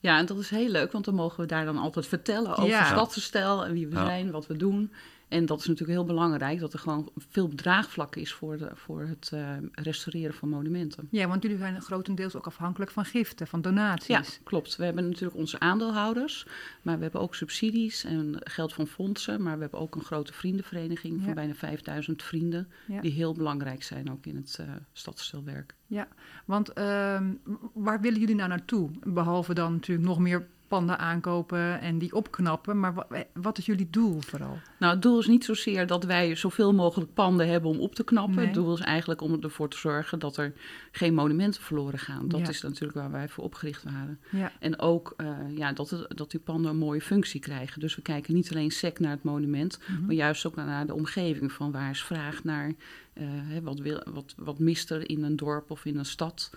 Ja, 0.00 0.18
en 0.18 0.26
dat 0.26 0.38
is 0.38 0.50
heel 0.50 0.68
leuk, 0.68 0.92
want 0.92 1.04
dan 1.04 1.14
mogen 1.14 1.40
we 1.40 1.46
daar 1.46 1.64
dan 1.64 1.76
altijd 1.78 2.06
vertellen 2.06 2.50
over 2.56 2.66
Ja. 2.70 2.84
Stadsherstel 2.84 3.64
en 3.64 3.72
wie 3.72 3.86
we 3.88 3.94
Ja. 3.94 4.04
zijn, 4.04 4.30
wat 4.30 4.46
we 4.46 4.56
doen. 4.56 4.92
En 5.30 5.46
dat 5.46 5.60
is 5.60 5.66
natuurlijk 5.66 5.98
heel 5.98 6.06
belangrijk, 6.06 6.60
dat 6.60 6.72
er 6.72 6.78
gewoon 6.78 7.10
veel 7.16 7.48
draagvlak 7.54 8.16
is 8.16 8.32
voor, 8.32 8.58
de, 8.58 8.70
voor 8.74 9.02
het 9.02 9.30
eh, 9.32 9.56
restaureren 9.72 10.34
van 10.34 10.48
monumenten. 10.48 11.08
ja, 11.10 11.28
want 11.28 11.42
jullie 11.42 11.58
zijn 11.58 11.80
grotendeels 11.82 12.36
ook 12.36 12.46
afhankelijk 12.46 12.90
van 12.90 13.04
giften, 13.04 13.46
van 13.46 13.60
donaties. 13.60 14.06
Ja, 14.06 14.22
klopt. 14.44 14.76
We 14.76 14.84
hebben 14.84 15.08
natuurlijk 15.08 15.36
onze 15.38 15.60
aandeelhouders, 15.60 16.46
maar 16.82 16.96
we 16.96 17.02
hebben 17.02 17.20
ook 17.20 17.34
subsidies 17.34 18.04
en 18.04 18.34
geld 18.38 18.72
van 18.72 18.86
fondsen. 18.86 19.42
Maar 19.42 19.54
we 19.54 19.60
hebben 19.60 19.80
ook 19.80 19.94
een 19.94 20.04
grote 20.04 20.32
vriendenvereniging 20.32 21.18
Ja. 21.18 21.24
van 21.24 21.34
bijna 21.34 21.54
5000 21.54 22.22
vrienden, 22.22 22.68
Ja. 22.86 23.00
die 23.00 23.12
heel 23.12 23.34
belangrijk 23.34 23.82
zijn 23.82 24.10
ook 24.10 24.26
in 24.26 24.36
het 24.36 24.58
uh, 24.60 24.66
stadsherstelwerk. 24.92 25.74
Ja, 25.86 26.08
want 26.44 26.72
ehm, 26.72 27.32
waar 27.74 28.00
willen 28.00 28.20
jullie 28.20 28.34
nou 28.34 28.48
naartoe? 28.48 28.90
Behalve 29.04 29.54
dan 29.54 29.72
natuurlijk 29.72 30.08
nog 30.08 30.18
meer 30.18 30.46
panden 30.70 30.98
aankopen 30.98 31.80
en 31.80 31.98
die 31.98 32.14
opknappen. 32.14 32.80
Maar 32.80 32.94
wa- 32.94 33.06
wat 33.34 33.58
is 33.58 33.66
jullie 33.66 33.88
doel 33.90 34.20
vooral? 34.20 34.58
Nou, 34.78 34.92
het 34.92 35.02
doel 35.02 35.18
is 35.18 35.26
niet 35.26 35.44
zozeer 35.44 35.86
dat 35.86 36.04
wij 36.04 36.34
zoveel 36.34 36.74
mogelijk 36.74 37.14
panden 37.14 37.48
hebben 37.48 37.70
om 37.70 37.78
op 37.80 37.94
te 37.94 38.04
knappen. 38.04 38.34
Nee. 38.36 38.44
Het 38.44 38.54
doel 38.54 38.74
is 38.74 38.80
eigenlijk 38.80 39.20
om 39.20 39.42
ervoor 39.42 39.68
te 39.70 39.76
zorgen 39.78 40.18
dat 40.18 40.36
er 40.36 40.52
geen 40.92 41.14
monumenten 41.14 41.62
verloren 41.62 41.98
gaan. 41.98 42.28
Dat 42.28 42.40
Ja. 42.40 42.48
is 42.48 42.62
natuurlijk 42.62 42.98
waar 42.98 43.10
wij 43.10 43.28
voor 43.28 43.44
opgericht 43.44 43.82
waren. 43.82 44.20
Ja, 44.30 44.52
En 44.60 44.78
ook 44.78 45.14
eh, 45.16 45.26
ja, 45.56 45.72
dat, 45.72 45.90
het, 45.90 46.06
dat 46.16 46.30
die 46.30 46.40
panden 46.40 46.70
een 46.70 46.76
mooie 46.76 47.00
functie 47.00 47.40
krijgen. 47.40 47.80
Dus 47.80 47.96
we 47.96 48.02
kijken 48.02 48.34
niet 48.34 48.50
alleen 48.50 48.70
sec 48.70 48.98
naar 48.98 49.10
het 49.10 49.22
monument, 49.22 49.78
Mhm. 49.88 50.04
maar 50.06 50.14
juist 50.14 50.46
ook 50.46 50.56
naar 50.56 50.86
de 50.86 50.94
omgeving. 50.94 51.52
Van 51.52 51.72
waar 51.72 51.90
is 51.90 52.02
vraag 52.02 52.44
naar, 52.44 52.72
eh, 53.12 53.26
wat, 53.62 53.78
wil, 53.78 54.02
wat, 54.12 54.34
wat 54.36 54.58
mist 54.58 54.90
er 54.90 55.08
in 55.10 55.22
een 55.24 55.36
dorp 55.36 55.70
of 55.70 55.84
in 55.84 55.98
een 55.98 56.04
stad. 56.04 56.50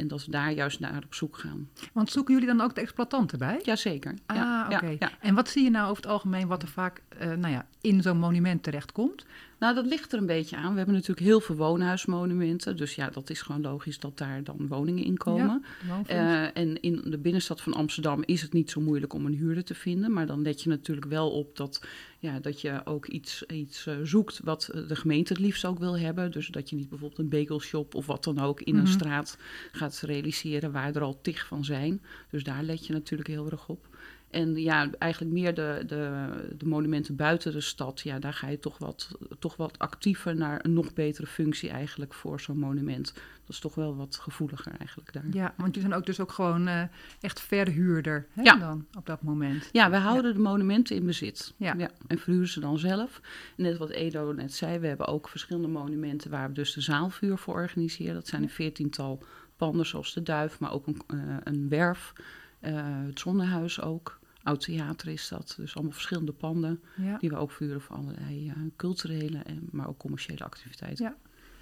En 0.00 0.08
dat 0.08 0.24
we 0.24 0.30
daar 0.30 0.52
juist 0.52 0.80
naar 0.80 1.02
op 1.04 1.14
zoek 1.14 1.38
gaan. 1.38 1.68
want 1.92 2.10
zoeken 2.10 2.34
jullie 2.34 2.48
dan 2.48 2.60
ook 2.60 2.74
de 2.74 2.80
exploitanten 2.80 3.38
bij? 3.38 3.60
Jazeker. 3.62 4.14
Ah, 4.26 4.36
ja, 4.36 4.68
oké. 4.72 4.86
ja, 4.86 4.96
ja. 4.98 5.10
En 5.20 5.34
wat 5.34 5.48
zie 5.48 5.64
je 5.64 5.70
nou 5.70 5.90
over 5.90 6.02
het 6.02 6.12
algemeen 6.12 6.46
wat 6.46 6.62
er 6.62 6.68
vaak 6.68 7.02
eh, 7.08 7.28
nou 7.28 7.52
ja, 7.52 7.66
in 7.80 8.02
zo'n 8.02 8.18
monument 8.18 8.62
terechtkomt? 8.62 9.26
Nou, 9.60 9.74
dat 9.74 9.86
ligt 9.86 10.12
er 10.12 10.18
een 10.18 10.26
beetje 10.26 10.56
aan. 10.56 10.70
We 10.70 10.76
hebben 10.76 10.94
natuurlijk 10.94 11.26
heel 11.26 11.40
veel 11.40 11.56
woonhuismonumenten. 11.56 12.76
Dus 12.76 12.94
ja, 12.94 13.10
dat 13.10 13.30
is 13.30 13.42
gewoon 13.42 13.60
logisch 13.60 13.98
dat 13.98 14.18
daar 14.18 14.44
dan 14.44 14.66
woningen 14.68 15.04
in 15.04 15.16
komen. 15.16 15.64
Ja, 15.88 16.02
Uh, 16.10 16.62
en 16.62 16.80
in 16.80 17.02
de 17.04 17.18
binnenstad 17.18 17.60
van 17.60 17.74
Amsterdam 17.74 18.22
is 18.24 18.42
het 18.42 18.52
niet 18.52 18.70
zo 18.70 18.80
moeilijk 18.80 19.12
om 19.12 19.26
een 19.26 19.34
huurder 19.34 19.64
te 19.64 19.74
vinden. 19.74 20.12
Maar 20.12 20.26
dan 20.26 20.42
let 20.42 20.62
je 20.62 20.68
natuurlijk 20.68 21.06
wel 21.06 21.30
op 21.30 21.56
dat, 21.56 21.82
ja, 22.18 22.40
dat 22.40 22.60
je 22.60 22.80
ook 22.84 23.06
iets, 23.06 23.42
iets 23.46 23.86
uh, 23.86 23.94
zoekt 24.02 24.40
wat 24.44 24.70
de 24.88 24.96
gemeente 24.96 25.32
het 25.32 25.42
liefst 25.42 25.64
ook 25.64 25.78
wil 25.78 25.98
hebben. 25.98 26.30
Dus 26.30 26.46
dat 26.46 26.70
je 26.70 26.76
niet 26.76 26.88
bijvoorbeeld 26.88 27.20
een 27.20 27.28
bagelshop 27.28 27.94
of 27.94 28.06
wat 28.06 28.24
dan 28.24 28.38
ook 28.38 28.60
in 28.60 28.72
mm 28.72 28.78
-hmm. 28.78 28.86
een 28.86 28.92
straat 28.92 29.38
gaat 29.72 30.00
realiseren 30.00 30.72
waar 30.72 30.94
er 30.94 31.02
al 31.02 31.20
tig 31.20 31.46
van 31.46 31.64
zijn. 31.64 32.02
Dus 32.30 32.44
daar 32.44 32.62
let 32.62 32.86
je 32.86 32.92
natuurlijk 32.92 33.28
heel 33.28 33.50
erg 33.50 33.68
op. 33.68 33.89
En 34.30 34.56
ja, 34.56 34.90
eigenlijk 34.98 35.32
meer 35.32 35.54
de, 35.54 35.82
de, 35.86 36.28
de, 36.58 36.66
monumenten 36.66 37.16
buiten 37.16 37.52
de 37.52 37.60
stad, 37.60 38.00
ja, 38.00 38.18
daar 38.18 38.32
ga 38.32 38.48
je 38.48 38.58
toch 38.58 38.78
wat, 38.78 39.10
toch 39.38 39.56
wat 39.56 39.78
actiever 39.78 40.36
naar 40.36 40.64
een 40.64 40.72
nog 40.72 40.92
betere 40.92 41.26
functie 41.26 41.70
eigenlijk 41.70 42.14
voor 42.14 42.40
zo'n 42.40 42.58
monument. 42.58 43.12
Dat 43.14 43.48
is 43.48 43.58
toch 43.58 43.74
wel 43.74 43.96
wat 43.96 44.16
gevoeliger 44.16 44.72
eigenlijk 44.78 45.12
daar. 45.12 45.24
Ja, 45.30 45.54
want 45.56 45.74
je 45.74 45.80
zijn 45.80 45.94
ook 45.94 46.06
dus 46.06 46.20
ook 46.20 46.32
gewoon 46.32 46.68
uh, 46.68 46.82
echt 47.20 47.40
verhuurder 47.40 48.26
hè, 48.32 48.42
ja. 48.42 48.56
dan 48.56 48.86
op 48.98 49.06
dat 49.06 49.22
moment. 49.22 49.68
Ja, 49.72 49.90
we 49.90 49.96
houden 49.96 50.30
Ja. 50.30 50.36
de 50.36 50.42
monumenten 50.42 50.96
in 50.96 51.06
bezit. 51.06 51.54
Ja. 51.56 51.76
en 52.06 52.18
verhuren 52.18 52.48
ze 52.48 52.60
dan 52.60 52.78
zelf. 52.78 53.20
Net 53.56 53.76
wat 53.76 53.90
Edo 53.90 54.32
net 54.32 54.54
zei, 54.54 54.78
we 54.78 54.86
hebben 54.86 55.06
ook 55.06 55.28
verschillende 55.28 55.68
monumenten 55.68 56.30
waar 56.30 56.48
we 56.48 56.54
dus 56.54 56.72
de 56.72 56.80
zaalvuur 56.80 57.38
voor 57.38 57.54
organiseren. 57.54 58.14
Dat 58.14 58.28
zijn 58.28 58.42
een 58.42 58.50
veertiental 58.50 59.22
panden 59.56 59.86
zoals 59.86 60.14
de 60.14 60.22
Duif, 60.22 60.60
maar 60.60 60.72
ook 60.72 60.86
een, 60.86 61.00
uh, 61.14 61.36
een 61.44 61.68
werf, 61.68 62.12
uh, 62.60 62.70
het 63.06 63.18
Zonnehuis 63.18 63.80
ook. 63.80 64.19
Oud 64.50 64.60
theater 64.60 65.08
is 65.08 65.28
dat. 65.28 65.54
Dus 65.56 65.74
allemaal 65.74 65.92
verschillende 65.92 66.32
panden 66.32 66.80
Ja. 66.96 67.18
die 67.18 67.30
we 67.30 67.36
ook 67.36 67.50
vuren 67.50 67.80
voor 67.80 67.96
allerlei 67.96 68.46
uh, 68.46 68.52
culturele, 68.76 69.38
en, 69.38 69.68
maar 69.70 69.88
ook 69.88 69.98
commerciële 69.98 70.44
activiteiten. 70.44 71.04
Ja. 71.04 71.16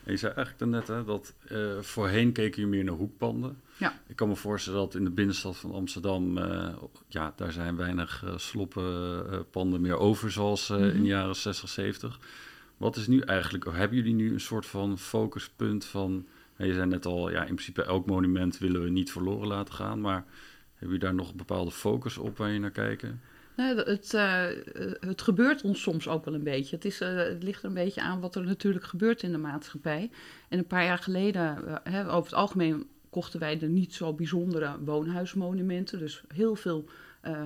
En 0.04 0.12
je 0.12 0.18
zei 0.18 0.33
eigenlijk 0.33 0.73
daarnet 0.73 0.88
hè, 0.88 1.04
dat 1.04 1.35
uh, 1.52 1.78
voorheen 1.80 2.33
keken 2.33 2.61
je 2.62 2.66
meer 2.68 2.85
naar 2.85 2.95
hoekpanden. 2.95 3.61
Ja. 3.76 4.00
Ik 4.07 4.16
kan 4.16 4.28
me 4.28 4.37
voorstellen 4.37 4.78
dat 4.78 4.95
in 4.95 5.04
de 5.04 5.11
binnenstad 5.11 5.57
van 5.57 5.73
Amsterdam, 5.73 6.38
uh, 6.38 6.68
ja, 7.09 7.33
daar 7.37 7.52
zijn 7.52 7.76
weinig 7.76 8.23
uh, 8.25 8.37
sloppenpanden 8.37 9.80
meer 9.80 9.97
over 9.97 10.30
zoals 10.30 10.68
mm 10.68 10.76
-hmm. 10.76 10.88
in 10.88 11.02
de 11.02 11.09
jaren 11.09 11.37
60, 11.37 11.68
70. 11.68 12.18
Wat 12.76 12.97
is 12.97 13.07
nu 13.07 13.21
eigenlijk, 13.21 13.64
hebben 13.64 13.97
jullie 13.97 14.14
nu 14.14 14.33
een 14.33 14.40
soort 14.40 14.66
van 14.66 14.99
focuspunt 14.99 15.85
van, 15.85 16.26
je 16.57 16.75
zei 16.75 16.87
net 16.87 17.07
al, 17.07 17.30
ja, 17.30 17.40
in 17.40 17.54
principe 17.54 17.83
elk 17.83 18.07
monument 18.07 18.59
willen 18.59 18.83
we 18.83 18.90
niet 18.90 19.12
verloren 19.12 19.49
laten 19.49 19.75
gaan, 19.75 20.00
maar 20.00 20.25
heb 20.78 20.90
je 20.90 20.99
daar 20.99 21.14
nog 21.14 21.30
een 21.30 21.37
bepaalde 21.37 21.70
focus 21.70 22.18
op 22.18 22.37
waar 22.38 22.50
je 22.50 22.58
naar 22.58 22.70
kijken? 22.70 23.20
Nee, 23.58 23.75
het, 23.75 24.12
uh, 24.14 24.44
het 25.00 25.23
gebeurt 25.23 25.62
ons 25.62 25.82
soms 25.82 26.08
ook 26.08 26.25
wel 26.25 26.35
een 26.35 26.42
beetje. 26.42 26.76
Het, 26.76 26.85
is, 26.85 27.00
uh, 27.00 27.16
het 27.16 27.42
ligt 27.42 27.62
er 27.62 27.68
een 27.68 27.75
beetje 27.75 28.00
aan 28.00 28.20
wat 28.20 28.35
er 28.35 28.44
natuurlijk 28.44 28.85
gebeurt 28.85 29.23
in 29.23 29.32
de 29.32 29.38
maatschappij. 29.38 30.11
En 30.49 30.58
een 30.58 30.66
paar 30.66 30.85
jaar 30.85 30.99
geleden, 30.99 31.64
uh, 31.64 31.75
hè, 31.82 32.12
over 32.12 32.30
het 32.30 32.38
algemeen 32.38 32.87
kochten 33.11 33.40
wij 33.40 33.58
de 33.58 33.66
niet 33.66 33.94
zo 33.94 34.12
bijzondere 34.12 34.78
woonhuismonumenten. 34.85 35.99
Dus 35.99 36.23
heel 36.35 36.54
veel 36.54 36.88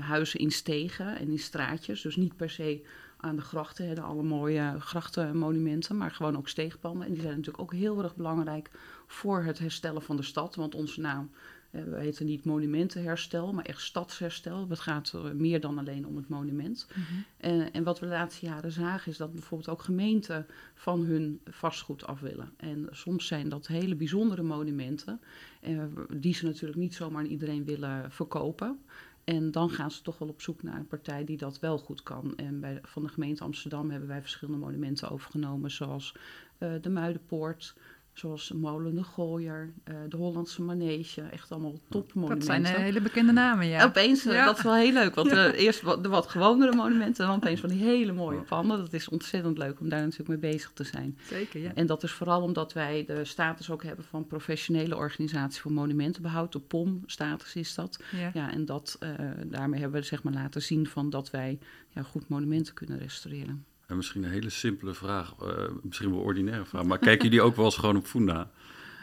huizen 0.00 0.40
in 0.40 0.50
stegen 0.50 1.18
en 1.18 1.28
in 1.28 1.38
straatjes. 1.38 2.02
Dus 2.02 2.16
niet 2.16 2.36
per 2.36 2.50
se 2.50 2.86
aan 3.16 3.36
de 3.36 3.42
grachten, 3.42 3.88
hè, 3.88 3.94
de 3.94 4.00
alle 4.00 4.22
mooie 4.22 4.74
grachtenmonumenten, 4.78 5.96
maar 5.96 6.10
gewoon 6.10 6.36
ook 6.36 6.48
steegpanden. 6.48 7.06
En 7.06 7.12
die 7.12 7.22
zijn 7.22 7.36
natuurlijk 7.36 7.62
ook 7.62 7.72
heel 7.72 8.02
erg 8.02 8.16
belangrijk 8.16 8.70
voor 9.06 9.42
het 9.42 9.58
herstellen 9.58 10.02
van 10.02 10.16
de 10.16 10.22
stad. 10.22 10.54
Want 10.54 10.74
onze 10.74 11.00
naam 11.00 11.30
we 11.72 11.98
heten 11.98 12.26
niet 12.26 12.44
monumentenherstel, 12.44 13.52
maar 13.52 13.64
echt 13.64 13.80
stadsherstel. 13.80 14.66
Het 14.68 14.80
gaat 14.80 15.14
meer 15.34 15.60
dan 15.60 15.78
alleen 15.78 16.06
om 16.06 16.16
het 16.16 16.28
monument. 16.28 16.86
Mm 16.94 17.02
-hmm. 17.02 17.24
en, 17.36 17.72
en, 17.72 17.84
wat 17.84 18.00
we 18.00 18.06
de 18.06 18.12
laatste 18.12 18.46
jaren 18.46 18.72
zagen 18.72 19.10
is 19.10 19.16
dat 19.16 19.32
bijvoorbeeld 19.32 19.70
ook 19.70 19.82
gemeenten 19.82 20.46
van 20.74 21.04
hun 21.04 21.40
vastgoed 21.44 22.06
af 22.06 22.20
willen. 22.20 22.52
En 22.56 22.88
soms 22.90 23.26
zijn 23.26 23.48
dat 23.48 23.66
hele 23.66 23.94
bijzondere 23.94 24.42
monumenten, 24.42 25.20
eh, 25.60 25.82
die 26.16 26.34
ze 26.34 26.44
natuurlijk 26.44 26.80
niet 26.80 26.94
zomaar 26.94 27.22
aan 27.22 27.30
iedereen 27.30 27.64
willen 27.64 28.10
verkopen. 28.10 28.78
En 29.24 29.50
dan 29.50 29.70
gaan 29.70 29.90
ze 29.90 30.02
toch 30.02 30.18
wel 30.18 30.28
op 30.28 30.40
zoek 30.40 30.62
naar 30.62 30.76
een 30.76 30.86
partij 30.86 31.24
die 31.24 31.36
dat 31.36 31.58
wel 31.58 31.78
goed 31.78 32.02
kan. 32.02 32.36
En 32.36 32.60
bij, 32.60 32.78
van 32.82 33.02
de 33.02 33.08
gemeente 33.08 33.44
Amsterdam 33.44 33.90
hebben 33.90 34.08
wij 34.08 34.20
verschillende 34.20 34.60
monumenten 34.60 35.10
overgenomen, 35.10 35.70
zoals 35.70 36.16
uh, 36.58 36.72
de 36.80 36.90
Muidenpoort, 36.90 37.74
Zoals 38.12 38.48
de 38.48 38.54
Molen 38.54 38.94
de 38.94 39.02
Gooier, 39.02 39.72
uh, 39.88 39.94
de 40.08 40.16
Hollandse 40.16 40.62
Manege, 40.62 41.20
echt 41.20 41.52
allemaal 41.52 41.78
topmonumenten. 41.88 42.46
Dat 42.46 42.66
zijn 42.66 42.76
uh, 42.78 42.82
hele 42.82 43.00
bekende 43.00 43.32
namen, 43.32 43.66
ja. 43.66 43.84
Opeens, 43.84 44.26
uh, 44.26 44.32
ja. 44.32 44.44
dat 44.44 44.56
is 44.56 44.62
wel 44.62 44.74
heel 44.74 44.92
leuk. 44.92 45.14
Want 45.14 45.32
uh, 45.32 45.44
eerst 45.64 45.82
wat, 45.82 46.02
de 46.02 46.08
wat 46.08 46.26
gewonere 46.26 46.76
monumenten 46.76 47.24
en 47.24 47.30
dan 47.30 47.36
opeens 47.36 47.60
van 47.60 47.68
die 47.68 47.82
hele 47.82 48.12
mooie 48.12 48.40
panden. 48.40 48.78
Dat 48.78 48.92
is 48.92 49.08
ontzettend 49.08 49.58
leuk 49.58 49.80
om 49.80 49.88
daar 49.88 50.00
natuurlijk 50.00 50.28
mee 50.28 50.52
bezig 50.52 50.70
te 50.74 50.84
zijn. 50.84 51.18
Zeker, 51.28 51.60
ja. 51.60 51.74
En 51.74 51.86
dat 51.86 52.02
is 52.02 52.12
vooral 52.12 52.42
omdat 52.42 52.72
wij 52.72 53.04
de 53.06 53.24
status 53.24 53.70
ook 53.70 53.82
hebben 53.82 54.04
van 54.04 54.26
professionele 54.26 54.96
organisatie 54.96 55.60
voor 55.60 55.72
monumentenbehoud. 55.72 56.52
De 56.52 56.60
POM-status 56.60 57.54
is 57.54 57.74
dat. 57.74 58.02
Ja. 58.12 58.30
ja 58.34 58.52
en 58.52 58.64
dat, 58.64 58.98
uh, 59.00 59.10
daarmee 59.46 59.80
hebben 59.80 60.00
we 60.00 60.06
zeg 60.06 60.22
maar 60.22 60.32
laten 60.32 60.62
zien 60.62 60.86
van 60.86 61.10
dat 61.10 61.30
wij 61.30 61.58
ja, 61.88 62.02
goed 62.02 62.28
monumenten 62.28 62.74
kunnen 62.74 62.98
restaureren. 62.98 63.64
En 63.92 63.98
misschien 63.98 64.24
een 64.24 64.30
hele 64.30 64.50
simpele 64.50 64.94
vraag, 64.94 65.34
uh, 65.42 65.48
misschien 65.82 66.10
wel 66.10 66.18
een 66.18 66.24
ordinaire 66.24 66.64
vraag, 66.64 66.84
maar 66.84 66.98
kijken 66.98 67.24
jullie 67.24 67.42
ook 67.42 67.56
wel 67.56 67.64
eens 67.64 67.76
gewoon 67.76 67.96
op 67.96 68.06
Funda? 68.06 68.50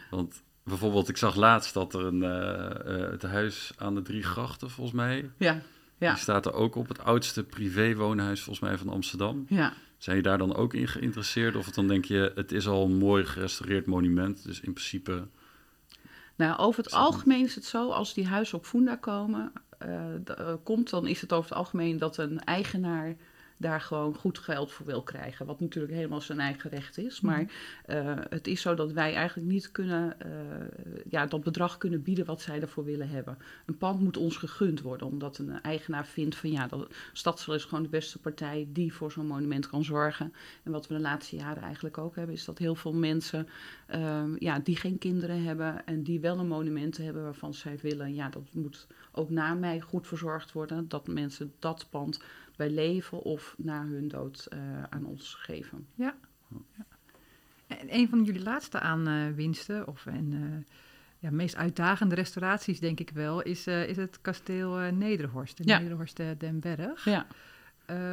Want 0.09 0.43
bijvoorbeeld, 0.63 1.09
ik 1.09 1.17
zag 1.17 1.35
laatst 1.35 1.73
dat 1.73 1.93
er 1.93 2.05
een, 2.05 2.21
uh, 2.21 2.99
uh, 2.99 3.09
het 3.11 3.21
huis 3.21 3.71
aan 3.77 3.95
de 3.95 4.01
Drie 4.01 4.23
Grachten, 4.23 4.69
volgens 4.69 4.95
mij, 4.95 5.29
ja, 5.37 5.61
ja. 5.97 6.13
die 6.13 6.21
staat 6.21 6.45
er 6.45 6.53
ook 6.53 6.75
op, 6.75 6.87
het 6.87 6.99
oudste 6.99 7.43
privéwoonhuis 7.43 8.41
volgens 8.41 8.69
mij 8.69 8.77
van 8.77 8.89
Amsterdam. 8.89 9.45
Ja. 9.49 9.73
Zijn 9.97 10.15
je 10.15 10.21
daar 10.21 10.37
dan 10.37 10.55
ook 10.55 10.73
in 10.73 10.87
geïnteresseerd? 10.87 11.55
Of 11.55 11.69
dan 11.69 11.87
denk 11.87 12.05
je, 12.05 12.31
het 12.35 12.51
is 12.51 12.67
al 12.67 12.85
een 12.85 12.97
mooi 12.97 13.25
gerestaureerd 13.25 13.85
monument, 13.85 14.43
dus 14.45 14.59
in 14.59 14.73
principe... 14.73 15.27
Nou, 16.35 16.57
over 16.57 16.83
het 16.83 16.93
algemeen 16.93 17.45
is 17.45 17.55
het 17.55 17.65
zo, 17.65 17.89
als 17.89 18.13
die 18.13 18.27
huizen 18.27 18.57
op 18.57 18.65
Funda 18.65 18.95
komen, 18.95 19.51
komt, 20.63 20.89
dan 20.89 21.07
is 21.07 21.21
het 21.21 21.33
over 21.33 21.49
het 21.49 21.59
algemeen 21.59 21.97
dat 21.97 22.17
een 22.17 22.43
eigenaar 22.43 23.15
daar 23.59 23.81
gewoon 23.81 24.15
goed 24.15 24.39
geld 24.39 24.71
voor 24.71 24.85
wil 24.85 25.03
krijgen. 25.03 25.45
Wat 25.45 25.59
natuurlijk 25.59 25.93
helemaal 25.93 26.21
zijn 26.21 26.39
eigen 26.39 26.69
recht 26.69 26.97
is. 26.97 27.21
Maar 27.21 27.41
uh, 27.87 28.17
het 28.29 28.47
is 28.47 28.61
zo 28.61 28.75
dat 28.75 28.91
wij 28.91 29.13
eigenlijk 29.13 29.47
niet 29.47 29.71
kunnen, 29.71 30.15
uh, 30.25 30.31
ja, 31.09 31.25
dat 31.25 31.43
bedrag 31.43 31.77
kunnen 31.77 32.03
bieden 32.03 32.25
wat 32.25 32.41
zij 32.41 32.61
ervoor 32.61 32.83
willen 32.83 33.09
hebben. 33.09 33.37
Een 33.65 33.77
pand 33.77 33.99
moet 33.99 34.17
ons 34.17 34.37
gegund 34.37 34.81
worden, 34.81 35.07
omdat 35.07 35.37
een 35.37 35.61
eigenaar 35.61 36.05
vindt 36.05 36.35
van 36.35 36.51
ja, 36.51 36.67
dat 36.67 36.93
Stadsel 37.13 37.53
is 37.53 37.63
gewoon 37.63 37.83
de 37.83 37.89
beste 37.89 38.19
partij 38.19 38.67
die 38.71 38.93
voor 38.93 39.11
zo'n 39.11 39.27
monument 39.27 39.67
kan 39.67 39.83
zorgen. 39.83 40.33
En 40.63 40.71
wat 40.71 40.87
we 40.87 40.93
de 40.93 40.99
laatste 40.99 41.35
jaren 41.35 41.63
eigenlijk 41.63 41.97
ook 41.97 42.15
hebben, 42.15 42.35
is 42.35 42.45
dat 42.45 42.57
heel 42.57 42.75
veel 42.75 42.93
mensen 42.93 43.47
uh, 43.95 44.23
ja, 44.37 44.59
die 44.59 44.75
geen 44.75 44.97
kinderen 44.97 45.43
hebben 45.43 45.85
en 45.85 46.03
die 46.03 46.19
wel 46.19 46.39
een 46.39 46.47
monument 46.47 46.97
hebben 46.97 47.23
waarvan 47.23 47.53
zij 47.53 47.79
willen, 47.81 48.13
ja, 48.13 48.29
dat 48.29 48.53
moet 48.53 48.87
ook 49.11 49.29
na 49.29 49.53
mij 49.53 49.79
goed 49.79 50.07
verzorgd 50.07 50.51
worden. 50.51 50.87
Dat 50.87 51.07
mensen 51.07 51.53
dat 51.59 51.87
pand 51.89 52.19
bij 52.59 52.69
leven 52.69 53.21
of 53.21 53.55
na 53.57 53.85
hun 53.85 54.07
dood 54.07 54.47
uh, 54.53 54.83
aan 54.89 55.05
ons 55.05 55.33
geven. 55.33 55.87
Ja. 55.95 56.15
ja. 56.49 56.85
En 57.67 57.95
een 57.95 58.09
van 58.09 58.23
jullie 58.23 58.41
laatste 58.41 58.79
aanwinsten, 58.79 59.87
of 59.87 60.05
en, 60.05 60.31
uh, 60.31 60.57
ja, 61.19 61.31
meest 61.31 61.55
uitdagende 61.55 62.15
restauraties 62.15 62.79
denk 62.79 62.99
ik 62.99 63.09
wel, 63.09 63.41
is, 63.41 63.67
is 63.67 63.97
het 63.97 64.21
kasteel 64.21 64.77
Nederhorst, 64.77 65.57
de 65.57 65.63
ja. 65.65 65.79
Nederhorst 65.79 66.17
Den 66.37 66.59
Berg. 66.59 67.05
Ja. 67.05 67.27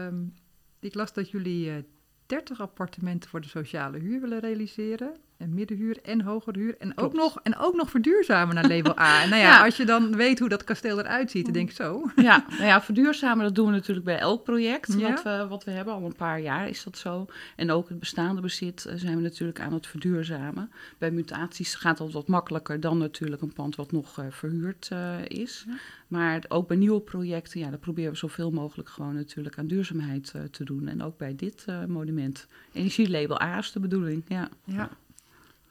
Um, 0.07 0.35
ik 0.79 0.95
las 0.95 1.12
dat 1.12 1.31
jullie 1.31 1.85
30 2.26 2.61
appartementen 2.61 3.31
voor 3.31 3.41
de 3.41 3.49
sociale 3.49 3.99
huur 3.99 4.21
willen 4.21 4.41
realiseren. 4.41 5.17
En 5.38 5.55
middenhuur 5.55 5.99
en 6.02 6.21
hogere 6.21 6.59
huur. 6.59 6.76
En 6.78 6.99
ook, 6.99 7.12
nog, 7.12 7.38
en 7.43 7.57
ook 7.57 7.75
nog 7.75 7.90
verduurzamen 7.90 8.55
naar 8.55 8.69
label 8.69 8.99
A. 8.99 9.23
En 9.23 9.28
nou 9.31 9.43
ja, 9.43 9.49
ja, 9.49 9.64
als 9.64 9.76
je 9.76 9.85
dan 9.85 10.16
weet 10.16 10.38
hoe 10.38 10.49
dat 10.49 10.64
kasteel 10.64 10.99
eruit 10.99 11.31
ziet, 11.31 11.45
dan 11.45 11.52
denk 11.52 11.69
ik 11.69 11.76
zo. 11.76 12.11
Ja, 12.16 12.45
nou 12.49 12.64
ja, 12.64 12.83
verduurzamen 12.83 13.45
dat 13.45 13.55
doen 13.55 13.66
we 13.66 13.73
natuurlijk 13.73 14.07
bij 14.07 14.19
elk 14.19 14.45
project. 14.45 14.95
Ja. 14.99 15.11
Wat, 15.11 15.23
we, 15.23 15.47
wat 15.49 15.64
we 15.64 15.71
hebben, 15.71 15.95
al 15.95 16.05
een 16.05 16.16
paar 16.16 16.40
jaar 16.40 16.69
is 16.69 16.85
dat 16.85 16.99
zo. 16.99 17.26
En 17.57 17.71
ook 17.71 17.88
het 17.88 17.99
bestaande 17.99 18.40
bezit 18.40 18.87
zijn 18.95 19.16
we 19.16 19.23
natuurlijk 19.23 19.61
aan 19.61 19.73
het 19.73 19.87
verduurzamen. 19.87 20.71
Bij 20.99 21.11
mutaties 21.11 21.75
gaat 21.75 21.99
dat 21.99 22.12
wat 22.12 22.28
makkelijker 22.28 22.81
dan 22.81 22.99
natuurlijk 22.99 23.43
een 23.43 23.52
pand 23.52 23.76
wat 23.76 23.93
nog 23.93 24.19
uh, 24.19 24.26
verhuurd 24.31 24.88
uh, 24.93 25.14
is. 25.25 25.64
Ja. 25.69 25.75
Maar 26.09 26.45
ook 26.49 26.69
bij 26.69 26.76
nieuwe 26.76 27.00
projecten, 27.00 27.61
ja, 27.61 27.69
daar 27.71 27.78
proberen 27.78 28.11
we 28.12 28.16
zoveel 28.16 28.50
mogelijk 28.50 28.88
gewoon 28.88 29.14
natuurlijk 29.14 29.59
aan 29.59 29.66
duurzaamheid 29.66 30.33
uh, 30.37 30.43
te 30.43 30.64
doen. 30.64 30.88
En 30.88 31.02
ook 31.02 31.19
bij 31.19 31.37
dit 31.37 31.66
monument. 31.88 32.47
Energielabel 32.73 33.40
A 33.43 33.59
is 33.59 33.73
de 33.73 33.81
bedoeling, 33.81 34.25
ja. 34.28 34.49
ja. 34.64 34.90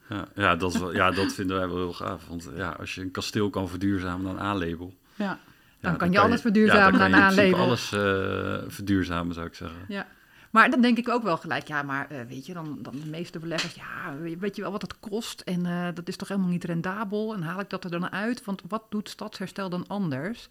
Ja, 0.08 0.28
ja, 0.34 0.56
dat 0.56 0.74
is 0.74 0.80
wel, 0.80 0.94
ja, 0.94 1.10
dat 1.10 1.32
vinden 1.32 1.56
wij 1.56 1.68
wel 1.68 1.76
heel 1.76 1.92
gaaf. 1.92 2.26
Want 2.28 2.48
ja, 2.56 2.70
als 2.70 2.94
je 2.94 3.00
een 3.00 3.10
kasteel 3.10 3.50
kan 3.50 3.68
verduurzamen 3.68 4.24
dan 4.24 4.46
A-label. 4.46 4.94
Ja. 5.14 5.24
Ja, 5.24 5.38
dan, 5.80 5.90
dan 5.90 5.96
kan 5.96 6.12
je 6.12 6.18
alles 6.18 6.40
verduurzamen 6.40 7.00
ja, 7.00 7.08
dan 7.08 7.20
A-label. 7.20 7.58
alles 7.58 7.92
uh, 7.92 8.00
verduurzamen, 8.66 9.34
zou 9.34 9.46
ik 9.46 9.54
zeggen. 9.54 9.78
Ja. 9.88 10.06
Maar 10.50 10.70
dan 10.70 10.80
denk 10.80 10.98
ik 10.98 11.08
ook 11.08 11.22
wel 11.22 11.36
gelijk, 11.36 11.68
ja, 11.68 11.82
maar 11.82 12.12
uh, 12.12 12.18
weet 12.28 12.46
je, 12.46 12.52
dan, 12.52 12.78
dan 12.82 12.92
de 13.00 13.06
meeste 13.06 13.38
beleggers, 13.38 13.74
ja, 13.74 14.14
weet 14.38 14.56
je 14.56 14.62
wel 14.62 14.70
wat 14.70 14.80
dat 14.80 14.98
kost? 15.00 15.40
En 15.40 15.64
uh, 15.64 15.88
dat 15.94 16.08
is 16.08 16.16
toch 16.16 16.28
helemaal 16.28 16.50
niet 16.50 16.64
rendabel? 16.64 17.34
En 17.34 17.42
haal 17.42 17.60
ik 17.60 17.70
dat 17.70 17.84
er 17.84 17.90
dan 17.90 18.10
uit? 18.10 18.44
Want 18.44 18.62
wat 18.68 18.82
doet 18.88 19.08
stadsherstel 19.08 19.68
dan 19.68 19.84
anders? 19.86 20.48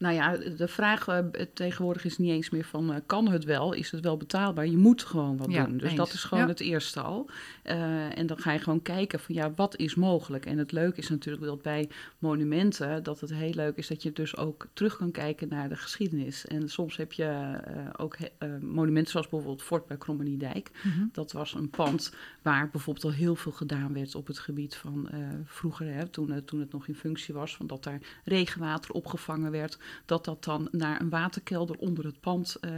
Nou 0.00 0.14
ja, 0.14 0.36
de 0.36 0.68
vraag 0.68 1.06
uh, 1.08 1.18
tegenwoordig 1.54 2.04
is 2.04 2.18
niet 2.18 2.30
eens 2.30 2.50
meer 2.50 2.64
van 2.64 2.90
uh, 2.90 2.96
kan 3.06 3.28
het 3.28 3.44
wel, 3.44 3.72
is 3.72 3.90
het 3.90 4.00
wel 4.04 4.16
betaalbaar? 4.16 4.66
Je 4.66 4.76
moet 4.76 5.02
gewoon 5.04 5.36
wat 5.36 5.50
Ja, 5.52 5.64
doen. 5.64 5.76
Dus 5.76 5.88
eens. 5.88 5.96
dat 5.96 6.12
is 6.12 6.24
gewoon 6.24 6.42
Ja. 6.44 6.48
het 6.50 6.60
eerste 6.60 7.00
al. 7.00 7.30
Uh, 7.64 8.18
en 8.18 8.26
dan 8.26 8.38
ga 8.38 8.52
je 8.52 8.58
gewoon 8.58 8.82
kijken 8.82 9.20
van 9.20 9.34
ja, 9.34 9.52
wat 9.54 9.76
is 9.76 9.94
mogelijk? 9.94 10.46
En 10.46 10.58
het 10.58 10.72
leuke 10.72 10.98
is 11.00 11.08
natuurlijk 11.08 11.44
dat 11.44 11.62
bij 11.62 11.88
monumenten, 12.18 13.02
dat 13.02 13.20
het 13.20 13.30
heel 13.34 13.52
leuk 13.54 13.76
is 13.76 13.86
dat 13.88 14.02
je 14.02 14.12
dus 14.12 14.36
ook 14.36 14.66
terug 14.72 14.96
kan 14.96 15.10
kijken 15.10 15.48
naar 15.48 15.68
de 15.68 15.76
geschiedenis. 15.76 16.46
En 16.46 16.68
soms 16.68 16.96
heb 16.96 17.12
je 17.12 17.58
ook 17.96 18.16
monumenten 18.60 19.10
zoals 19.12 19.28
bijvoorbeeld 19.28 19.62
Fort 19.62 19.86
bij 19.86 19.96
Krommeniedijk. 19.96 20.70
Mhm. 20.82 21.04
Dat 21.12 21.32
was 21.32 21.54
een 21.54 21.70
pand 21.70 22.14
waar 22.42 22.68
bijvoorbeeld 22.70 23.04
al 23.04 23.12
heel 23.12 23.36
veel 23.36 23.52
gedaan 23.52 23.92
werd 23.92 24.14
op 24.14 24.26
het 24.26 24.38
gebied 24.38 24.76
van 24.76 25.08
eh, 25.08 25.18
vroeger, 25.44 25.94
hè, 25.94 26.06
toen, 26.08 26.30
het- 26.30 26.46
toen 26.46 26.60
het 26.60 26.72
nog 26.72 26.86
in 26.86 26.94
functie 26.94 27.34
was, 27.34 27.56
van 27.56 27.66
dat 27.66 27.84
daar 27.84 28.00
regenwater 28.24 28.90
opgevangen 28.94 29.50
werd, 29.50 29.78
dat 30.06 30.24
dat 30.24 30.44
dan 30.44 30.68
naar 30.72 31.00
een 31.00 31.10
waterkelder 31.10 31.76
onder 31.76 32.04
het 32.04 32.20
pand 32.20 32.56
eh, 32.60 32.70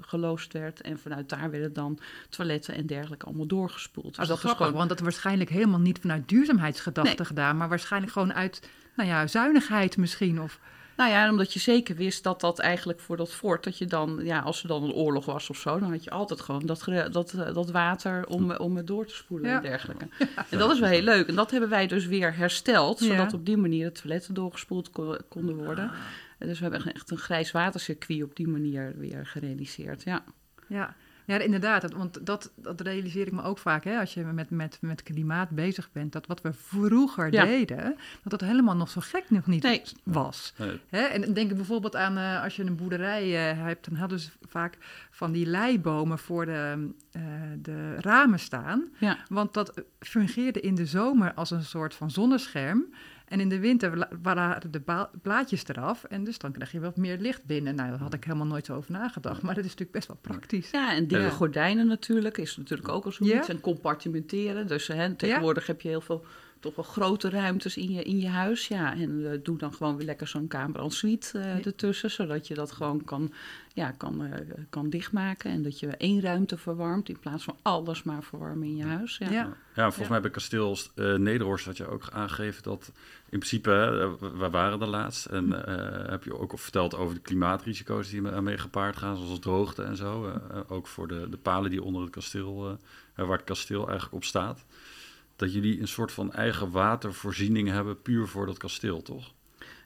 geloosd 0.00 0.52
werd 0.52 0.80
en 0.80 0.98
vanuit 0.98 1.28
daar 1.28 1.50
werden 1.50 1.72
dan 1.72 1.98
toiletten 2.28 2.74
en 2.74 2.86
dergelijke 2.86 3.26
allemaal 3.26 3.46
doorgespoeld. 3.46 4.14
Dus 4.14 4.18
Oh, 4.18 4.26
dat 4.26 4.36
is 4.36 4.42
grappig, 4.42 4.58
gewoon 4.66 4.76
want 4.78 4.88
dat 4.88 5.00
waarschijnlijk 5.00 5.50
helemaal 5.50 5.78
niet 5.80 5.98
vanuit 5.98 6.28
duurzaamheidsgedachten 6.28 7.16
Nee. 7.16 7.26
gedaan, 7.26 7.56
maar 7.56 7.68
waarschijnlijk 7.68 8.12
gewoon 8.12 8.34
uit, 8.34 8.68
nou 8.96 9.08
ja, 9.08 9.26
zuinigheid 9.26 9.96
misschien. 9.96 10.40
Of, 10.42 10.60
Nou 10.96 11.10
ja, 11.10 11.30
omdat 11.30 11.52
je 11.52 11.58
zeker 11.58 11.96
wist 11.96 12.22
dat 12.22 12.40
dat 12.40 12.58
eigenlijk 12.58 13.00
voor 13.00 13.16
dat 13.16 13.32
fort, 13.32 13.64
dat 13.64 13.78
je 13.78 13.86
dan, 13.86 14.20
ja, 14.22 14.38
als 14.40 14.62
er 14.62 14.68
dan 14.68 14.82
een 14.82 14.92
oorlog 14.92 15.24
was 15.24 15.50
of 15.50 15.56
zo, 15.56 15.78
dan 15.78 15.90
had 15.90 16.04
je 16.04 16.10
altijd 16.10 16.40
gewoon 16.40 16.66
dat, 16.66 16.84
dat, 17.10 17.32
eh, 17.32 17.54
dat 17.54 17.70
water 17.70 18.26
om, 18.26 18.52
om 18.52 18.76
het 18.76 18.86
door 18.86 19.06
te 19.06 19.14
spoelen 19.14 19.50
Ja. 19.50 19.56
en 19.56 19.62
dergelijke. 19.62 20.08
En 20.50 20.58
dat 20.58 20.70
is 20.72 20.80
wel 20.80 20.88
heel 20.88 21.02
leuk. 21.02 21.28
En 21.28 21.34
dat 21.34 21.50
hebben 21.50 21.68
wij 21.68 21.86
dus 21.86 22.06
weer 22.06 22.36
hersteld, 22.36 22.98
zodat 22.98 23.30
Ja. 23.30 23.36
op 23.38 23.46
die 23.46 23.56
manier 23.56 23.84
de 23.86 23.92
toiletten 24.00 24.34
doorgespoeld 24.34 24.90
ko- 24.90 25.16
konden 25.28 25.56
worden. 25.56 25.90
Dus 26.38 26.60
we 26.60 26.66
hebben 26.68 26.94
echt 26.94 27.10
een 27.10 27.18
grijs 27.18 27.50
watercircuit 27.50 28.22
op 28.22 28.36
die 28.36 28.48
manier 28.48 28.94
weer 28.96 29.26
gerealiseerd, 29.26 30.02
ja. 30.02 30.24
ja. 30.68 30.94
Ja, 31.26 31.38
inderdaad. 31.38 31.82
dat- 31.82 31.92
Want 31.92 32.26
dat, 32.26 32.52
dat 32.56 32.80
realiseer 32.80 33.26
ik 33.26 33.32
me 33.32 33.42
ook 33.42 33.58
vaak, 33.58 33.84
hè, 33.84 33.98
als 33.98 34.14
je 34.14 34.24
met, 34.24 34.50
met, 34.50 34.78
met 34.80 35.02
klimaat 35.02 35.50
bezig 35.50 35.92
bent. 35.92 36.12
Dat 36.12 36.26
wat 36.26 36.40
we 36.40 36.52
vroeger 36.52 37.32
Ja. 37.32 37.44
deden, 37.44 37.96
dat 38.22 38.30
dat 38.40 38.40
helemaal 38.40 38.76
nog 38.76 38.90
zo 38.90 39.00
gek 39.00 39.30
nog 39.30 39.46
niet 39.46 39.62
Nee. 39.62 39.82
was. 40.02 40.52
Nee, 40.58 40.80
Hè? 40.88 41.00
En 41.00 41.20
dan 41.20 41.32
denk 41.32 41.50
ik 41.50 41.56
bijvoorbeeld 41.56 41.96
aan 41.96 42.16
eh, 42.16 42.42
als 42.42 42.56
je 42.56 42.62
een 42.64 42.76
boerderij 42.76 43.50
eh, 43.50 43.58
hebt, 43.64 43.84
dan 43.88 43.94
hadden 43.98 44.18
ze 44.20 44.30
vaak 44.48 44.76
van 45.10 45.32
die 45.32 45.46
leibomen 45.46 46.18
voor 46.18 46.46
de, 46.46 46.88
eh, 47.12 47.22
de 47.62 47.94
ramen 48.00 48.38
staan. 48.40 48.84
Ja, 48.98 49.18
Want 49.28 49.54
dat 49.54 49.82
fungeerde 50.00 50.60
in 50.60 50.74
de 50.74 50.86
zomer 50.86 51.34
als 51.34 51.50
een 51.50 51.64
soort 51.64 51.94
van 51.94 52.10
zonnescherm. 52.10 52.84
En 53.28 53.40
in 53.40 53.48
de 53.48 53.58
winter 53.58 54.08
waren 54.22 54.70
de 54.70 54.82
blaadjes 55.22 55.68
eraf. 55.68 56.04
En 56.04 56.24
dus 56.24 56.38
dan 56.38 56.52
krijg 56.52 56.72
je 56.72 56.80
wat 56.80 56.96
meer 56.96 57.18
licht 57.18 57.44
binnen. 57.44 57.74
Nou, 57.74 57.90
daar 57.90 57.98
had 57.98 58.14
ik 58.14 58.24
helemaal 58.24 58.46
nooit 58.46 58.66
zo 58.66 58.74
over 58.74 58.92
nagedacht. 58.92 59.42
Maar 59.42 59.54
dat 59.54 59.64
is 59.64 59.70
natuurlijk 59.70 59.96
best 59.96 60.08
wel 60.08 60.18
praktisch. 60.20 60.70
ja 60.70 60.94
en 60.94 61.06
dikke 61.06 61.24
Ja. 61.24 61.30
gordijnen 61.30 61.86
natuurlijk, 61.86 62.38
is 62.38 62.56
natuurlijk 62.56 62.88
ook 62.88 63.04
al 63.04 63.12
zoiets. 63.12 63.46
Ja. 63.46 63.52
En 63.52 63.60
compartimenteren, 63.60 64.66
dus 64.66 64.86
hè, 64.86 65.14
tegenwoordig 65.14 65.66
heb 65.66 65.80
je 65.80 65.88
heel 65.88 66.00
veel 66.00 66.24
toch 66.60 66.74
wel 66.74 66.84
grote 66.84 67.28
ruimtes 67.30 67.76
in 67.76 67.90
je, 67.92 68.02
in 68.02 68.18
je 68.18 68.28
huis. 68.28 68.68
Ja, 68.68 68.94
en 68.94 69.32
eh, 69.32 69.38
doe 69.42 69.58
dan 69.58 69.72
gewoon 69.74 69.96
weer 69.96 70.06
lekker 70.06 70.28
zo'n 70.28 70.46
kamer 70.46 70.80
en 70.80 70.90
suite 70.90 71.38
eh, 71.38 71.44
Ja. 71.58 71.64
ertussen, 71.64 72.10
zodat 72.10 72.46
je 72.46 72.54
dat 72.54 72.72
gewoon 72.72 73.04
kan, 73.04 73.32
ja, 73.74 73.90
kan, 73.90 74.24
eh, 74.24 74.40
kan 74.70 74.90
dichtmaken. 74.90 75.50
En 75.50 75.62
dat 75.62 75.80
je 75.80 75.86
één 75.86 76.20
ruimte 76.20 76.56
verwarmt 76.56 77.08
in 77.08 77.18
plaats 77.18 77.44
van 77.44 77.56
alles 77.62 78.02
maar 78.02 78.22
verwarmen 78.22 78.68
in 78.68 78.76
je 78.76 78.84
huis. 78.84 79.18
Ja. 79.18 79.30
Ja. 79.30 79.56
Ja, 79.74 79.84
volgens 79.84 80.04
Ja. 80.06 80.10
mij 80.12 80.20
bij 80.20 80.30
kasteel 80.30 80.76
eh 80.94 81.14
Nederhorst 81.14 81.64
had 81.66 81.76
je 81.76 81.86
ook 81.86 82.08
aangegeven 82.12 82.62
dat 82.62 82.92
in 83.30 83.38
principe, 83.38 83.70
we- 84.38 84.48
waren 84.50 84.80
er 84.80 84.86
laatst 84.88 85.26
en 85.26 85.66
eh, 85.66 86.10
heb 86.10 86.24
je 86.24 86.38
ook 86.38 86.52
al 86.52 86.58
verteld 86.58 86.94
over 86.94 87.14
de 87.14 87.20
klimaatrisico's 87.20 88.08
die 88.10 88.28
ermee 88.30 88.58
gepaard 88.58 88.96
gaan, 88.96 89.16
zoals 89.16 89.38
droogte 89.38 89.82
en 89.82 89.96
zo. 89.96 90.32
ook 90.68 90.86
voor 90.86 91.08
de, 91.08 91.28
de 91.30 91.36
palen 91.36 91.70
die 91.70 91.82
onder 91.82 92.02
het 92.02 92.10
kasteel, 92.10 92.78
waar 93.14 93.36
het 93.36 93.44
kasteel 93.44 93.82
eigenlijk 93.86 94.14
op 94.14 94.24
staat. 94.24 94.64
Dat 95.38 95.52
jullie 95.52 95.80
een 95.80 95.88
soort 95.88 96.12
van 96.12 96.32
eigen 96.32 96.70
watervoorziening 96.70 97.68
hebben, 97.68 98.02
puur 98.02 98.26
voor 98.26 98.46
dat 98.46 98.58
kasteel, 98.58 99.02
toch? 99.02 99.32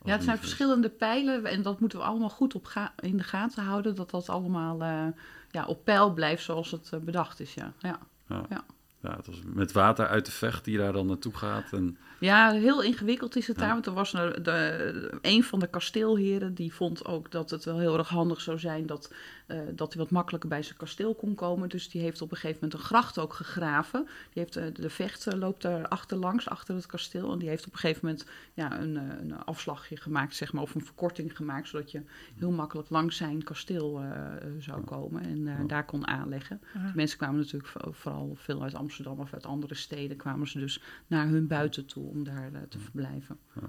Ja, 0.05 0.13
het 0.13 0.23
zijn 0.23 0.39
verschillende 0.39 0.89
pijlen 0.89 1.45
en 1.45 1.63
dat 1.63 1.81
moeten 1.81 1.99
we 1.99 2.05
allemaal 2.05 2.31
goed 2.31 2.55
op 2.55 2.91
in 3.01 3.17
de 3.17 3.23
gaten 3.23 3.65
houden. 3.65 3.95
Dat 3.95 4.11
dat 4.11 4.29
allemaal 4.29 4.83
eh, 4.83 5.07
ja, 5.51 5.65
op 5.67 5.85
peil 5.85 6.13
blijft 6.13 6.43
zoals 6.43 6.71
het 6.71 6.91
eh, 6.93 7.01
bedacht 7.01 7.41
is. 7.41 7.55
Ja. 7.55 7.73
Ja. 7.79 7.99
Ja. 8.29 8.45
Ja. 8.49 8.65
Ja, 9.03 9.17
het 9.17 9.27
was 9.27 9.41
met 9.45 9.73
water 9.73 10.07
uit 10.07 10.27
de 10.27 10.33
vecht 10.33 10.65
die 10.65 10.79
daar 10.79 10.93
dan 10.93 11.07
naartoe 11.07 11.35
gaat. 11.35 11.73
En, 11.73 11.99
ja, 12.21 12.51
heel 12.51 12.83
ingewikkeld 12.83 13.37
is 13.37 13.47
het 13.47 13.57
Ja. 13.57 13.63
daar. 13.63 13.73
Want 13.73 13.87
er 13.87 13.93
was 13.93 14.13
een, 14.13 14.43
de, 14.43 15.19
een 15.23 15.45
van 15.45 15.59
de 15.59 15.67
kasteelheren 15.67 16.55
die 16.55 16.75
vond 16.75 17.05
ook 17.05 17.31
dat 17.31 17.51
het 17.51 17.65
wel 17.65 17.79
heel 17.79 17.99
erg 17.99 18.09
handig 18.09 18.41
zou 18.41 18.59
zijn 18.59 18.87
dat, 18.87 19.13
eh, 19.53 19.61
dat 19.75 19.93
hij 19.93 20.03
wat 20.03 20.11
makkelijker 20.11 20.49
bij 20.49 20.63
zijn 20.63 20.77
kasteel 20.79 21.15
kon 21.15 21.35
komen. 21.35 21.69
Dus 21.69 21.89
die 21.91 22.03
heeft 22.03 22.23
op 22.23 22.31
een 22.31 22.37
gegeven 22.37 22.59
moment 22.63 22.81
een 22.81 22.87
gracht 22.87 23.19
ook 23.19 23.33
gegraven. 23.33 24.05
Die 24.33 24.43
heeft, 24.43 24.57
eh, 24.57 24.65
de 24.75 24.91
vecht 24.91 25.27
eh, 25.27 25.39
loopt 25.39 25.63
daar 25.63 25.89
achterlangs, 25.89 26.49
achter 26.49 26.75
het 26.75 26.87
kasteel. 26.87 27.33
En 27.33 27.39
die 27.39 27.49
heeft 27.49 27.67
op 27.67 27.73
een 27.73 27.79
gegeven 27.79 28.01
moment 28.07 28.27
ja, 28.55 28.81
een, 28.81 28.95
een 28.97 29.45
afslagje 29.45 29.97
gemaakt, 29.97 30.35
zeg 30.37 30.53
maar, 30.53 30.63
of 30.63 30.75
een 30.75 30.85
verkorting 30.85 31.37
gemaakt. 31.37 31.69
Zodat 31.69 31.91
je 31.91 32.03
heel 32.39 32.51
makkelijk 32.51 32.91
langs 32.91 33.17
zijn 33.17 33.43
kasteel 33.45 34.01
zou 34.59 34.85
komen 34.85 35.23
en 35.23 35.47
eh, 35.49 35.59
Ja. 35.59 35.65
daar 35.67 35.85
kon 35.85 36.07
aanleggen. 36.07 36.61
De 36.73 36.93
mensen 36.95 37.19
kwamen 37.19 37.37
natuurlijk 37.37 37.67
vo- 37.67 37.93
vooral 37.93 38.33
veel 38.37 38.63
uit 38.63 38.75
Amsterdam 38.75 39.19
of 39.21 39.33
uit 39.33 39.47
andere 39.47 39.75
steden, 39.75 40.17
kwamen 40.17 40.49
ze 40.49 40.59
dus 40.59 40.83
naar 41.07 41.27
hun 41.29 41.47
buiten 41.47 41.87
toe 41.87 42.09
om 42.09 42.25
daar 42.25 42.51
te 42.69 42.79
verblijven. 42.79 43.39
Ja. 43.55 43.69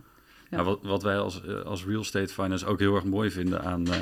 Ja, 0.50 0.64
wat, 0.64 0.80
wat 0.84 1.04
wij 1.04 1.18
als, 1.20 1.46
als 1.64 1.86
real 1.86 2.02
estate 2.02 2.34
finance 2.34 2.66
ook 2.66 2.80
heel 2.80 2.96
erg 2.96 3.04
mooi 3.04 3.32
vinden 3.32 3.64
aan, 3.64 3.88
eh, 3.88 4.00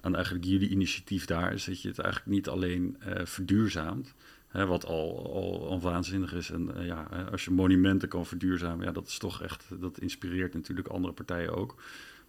aan 0.00 0.14
eigenlijk 0.14 0.44
jullie 0.44 0.68
initiatief 0.68 1.24
daar, 1.24 1.52
is 1.52 1.64
dat 1.64 1.82
je 1.82 1.88
het 1.88 1.98
eigenlijk 1.98 2.34
niet 2.34 2.48
alleen 2.48 2.96
eh, 3.00 3.24
verduurzaamt, 3.24 4.14
hè, 4.48 4.66
wat 4.66 4.84
al, 4.84 5.32
al, 5.34 5.68
al 5.68 5.80
waanzinnig 5.80 6.34
is. 6.34 6.50
En 6.50 6.76
eh, 6.76 6.86
ja, 6.86 7.06
hè, 7.10 7.30
als 7.30 7.44
je 7.44 7.50
monumenten 7.50 8.08
kan 8.08 8.26
verduurzamen, 8.26 8.86
ja, 8.86 8.92
dat 8.92 9.06
is 9.06 9.18
toch 9.18 9.42
echt, 9.42 9.64
dat 9.80 10.00
inspireert 10.00 10.54
natuurlijk 10.54 10.88
andere 10.88 11.12
partijen 11.12 11.54
ook. 11.56 11.76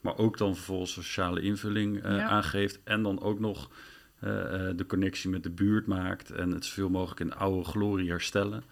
Maar 0.01 0.17
ook 0.17 0.38
dan 0.38 0.55
vervolgens 0.55 0.93
sociale 0.93 1.41
invulling 1.41 2.03
eh, 2.03 2.15
Ja. 2.15 2.27
aangeeft 2.27 2.79
en 2.84 3.03
dan 3.03 3.21
ook 3.21 3.39
nog 3.39 3.69
eh, 4.19 4.69
eh, 4.69 4.77
de 4.77 4.86
connectie 4.86 5.29
met 5.29 5.43
de 5.43 5.49
buurt 5.49 5.88
maakt 5.88 6.31
en 6.31 6.51
het 6.51 6.65
zoveel 6.65 6.89
mogelijk 6.89 7.19
in 7.19 7.34
oude 7.34 7.63
glorie 7.63 8.10
herstellen. 8.10 8.63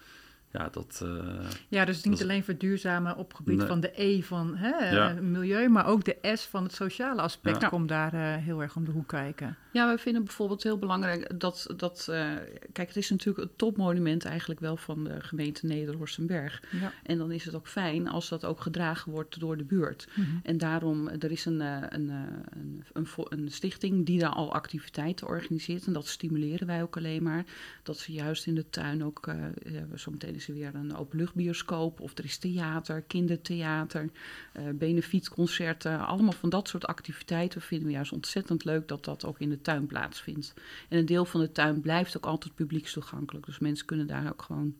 Ja, 0.52 0.68
dat... 0.72 1.00
eh, 1.04 1.46
Ja, 1.68 1.84
dus 1.84 2.02
niet 2.02 2.12
Dat 2.18 2.22
alleen 2.22 2.44
verduurzamen 2.44 3.16
op 3.16 3.34
gebied 3.34 3.56
Nee. 3.58 3.66
van 3.66 3.80
de 3.80 3.92
E 4.02 4.22
van 4.22 4.56
hè, 4.56 4.90
Ja. 4.94 5.10
eh, 5.10 5.18
milieu, 5.20 5.68
maar 5.68 5.86
ook 5.86 6.04
de 6.04 6.16
S 6.34 6.44
van 6.44 6.62
het 6.62 6.72
sociale 6.74 7.20
aspect 7.20 7.60
Ja. 7.62 7.68
komt 7.68 7.88
daar 7.88 8.12
eh, 8.14 8.36
heel 8.44 8.62
erg 8.62 8.76
om 8.76 8.84
de 8.84 8.90
hoek 8.90 9.08
kijken. 9.08 9.56
Ja, 9.72 9.86
wij 9.86 9.98
vinden 9.98 10.24
bijvoorbeeld 10.24 10.62
heel 10.62 10.78
belangrijk 10.78 11.40
dat, 11.40 11.66
dat 11.76 12.06
eh, 12.10 12.30
kijk, 12.72 12.88
het 12.88 12.96
is 12.96 13.10
natuurlijk 13.10 13.48
het 13.48 13.58
topmonument 13.58 14.24
eigenlijk 14.24 14.60
wel 14.60 14.76
van 14.76 15.04
de 15.04 15.20
gemeente 15.20 15.66
Nederhorstenberg. 15.66 16.62
Ja. 16.80 16.92
En 17.02 17.18
dan 17.18 17.30
is 17.32 17.44
het 17.44 17.54
ook 17.54 17.68
fijn 17.68 18.08
als 18.08 18.28
dat 18.28 18.44
ook 18.44 18.60
gedragen 18.60 19.12
wordt 19.12 19.40
door 19.40 19.56
de 19.56 19.64
buurt. 19.64 20.08
En 20.42 20.58
daarom, 20.58 21.08
er 21.08 21.30
is 21.30 21.44
een, 21.44 21.60
eh, 21.60 21.76
een, 21.88 22.08
een, 22.08 22.84
een, 22.92 23.06
een 23.28 23.50
stichting 23.50 24.06
die 24.06 24.18
daar 24.18 24.30
al 24.30 24.52
activiteiten 24.52 25.26
organiseert. 25.26 25.86
En 25.86 25.92
dat 25.92 26.06
stimuleren 26.06 26.66
wij 26.66 26.82
ook 26.82 26.96
alleen 26.96 27.22
maar. 27.22 27.44
Dat 27.82 27.98
ze 27.98 28.12
juist 28.12 28.46
in 28.46 28.54
de 28.54 28.70
tuin 28.70 29.04
ook, 29.04 29.26
eh 29.26 29.46
eh, 29.76 29.82
zometeen 29.94 30.34
is 30.40 30.48
er 30.48 30.54
weer 30.54 30.74
een 30.74 30.96
openluchtbioscoop. 30.96 32.00
Of 32.00 32.18
er 32.18 32.24
is 32.24 32.38
theater, 32.38 33.02
kindertheater, 33.02 34.10
eh 34.52 34.62
benefietconcerten. 34.74 36.06
Allemaal 36.06 36.32
van 36.32 36.50
dat 36.50 36.68
soort 36.68 36.86
activiteiten 36.86 37.60
vinden 37.60 37.86
we 37.86 37.92
juist 37.92 38.12
ontzettend 38.12 38.64
leuk 38.64 38.88
dat 38.88 39.04
dat 39.04 39.24
ook 39.24 39.38
in 39.38 39.48
de 39.48 39.60
tuin 39.60 39.86
plaatsvindt. 39.86 40.54
En 40.88 40.98
een 40.98 41.06
deel 41.06 41.24
van 41.24 41.40
de 41.40 41.52
tuin 41.52 41.80
blijft 41.80 42.16
ook 42.16 42.26
altijd 42.26 42.54
publiekstoegankelijk. 42.54 43.46
Dus 43.46 43.58
mensen 43.58 43.86
kunnen 43.86 44.06
daar 44.06 44.28
ook 44.28 44.42
gewoon 44.42 44.74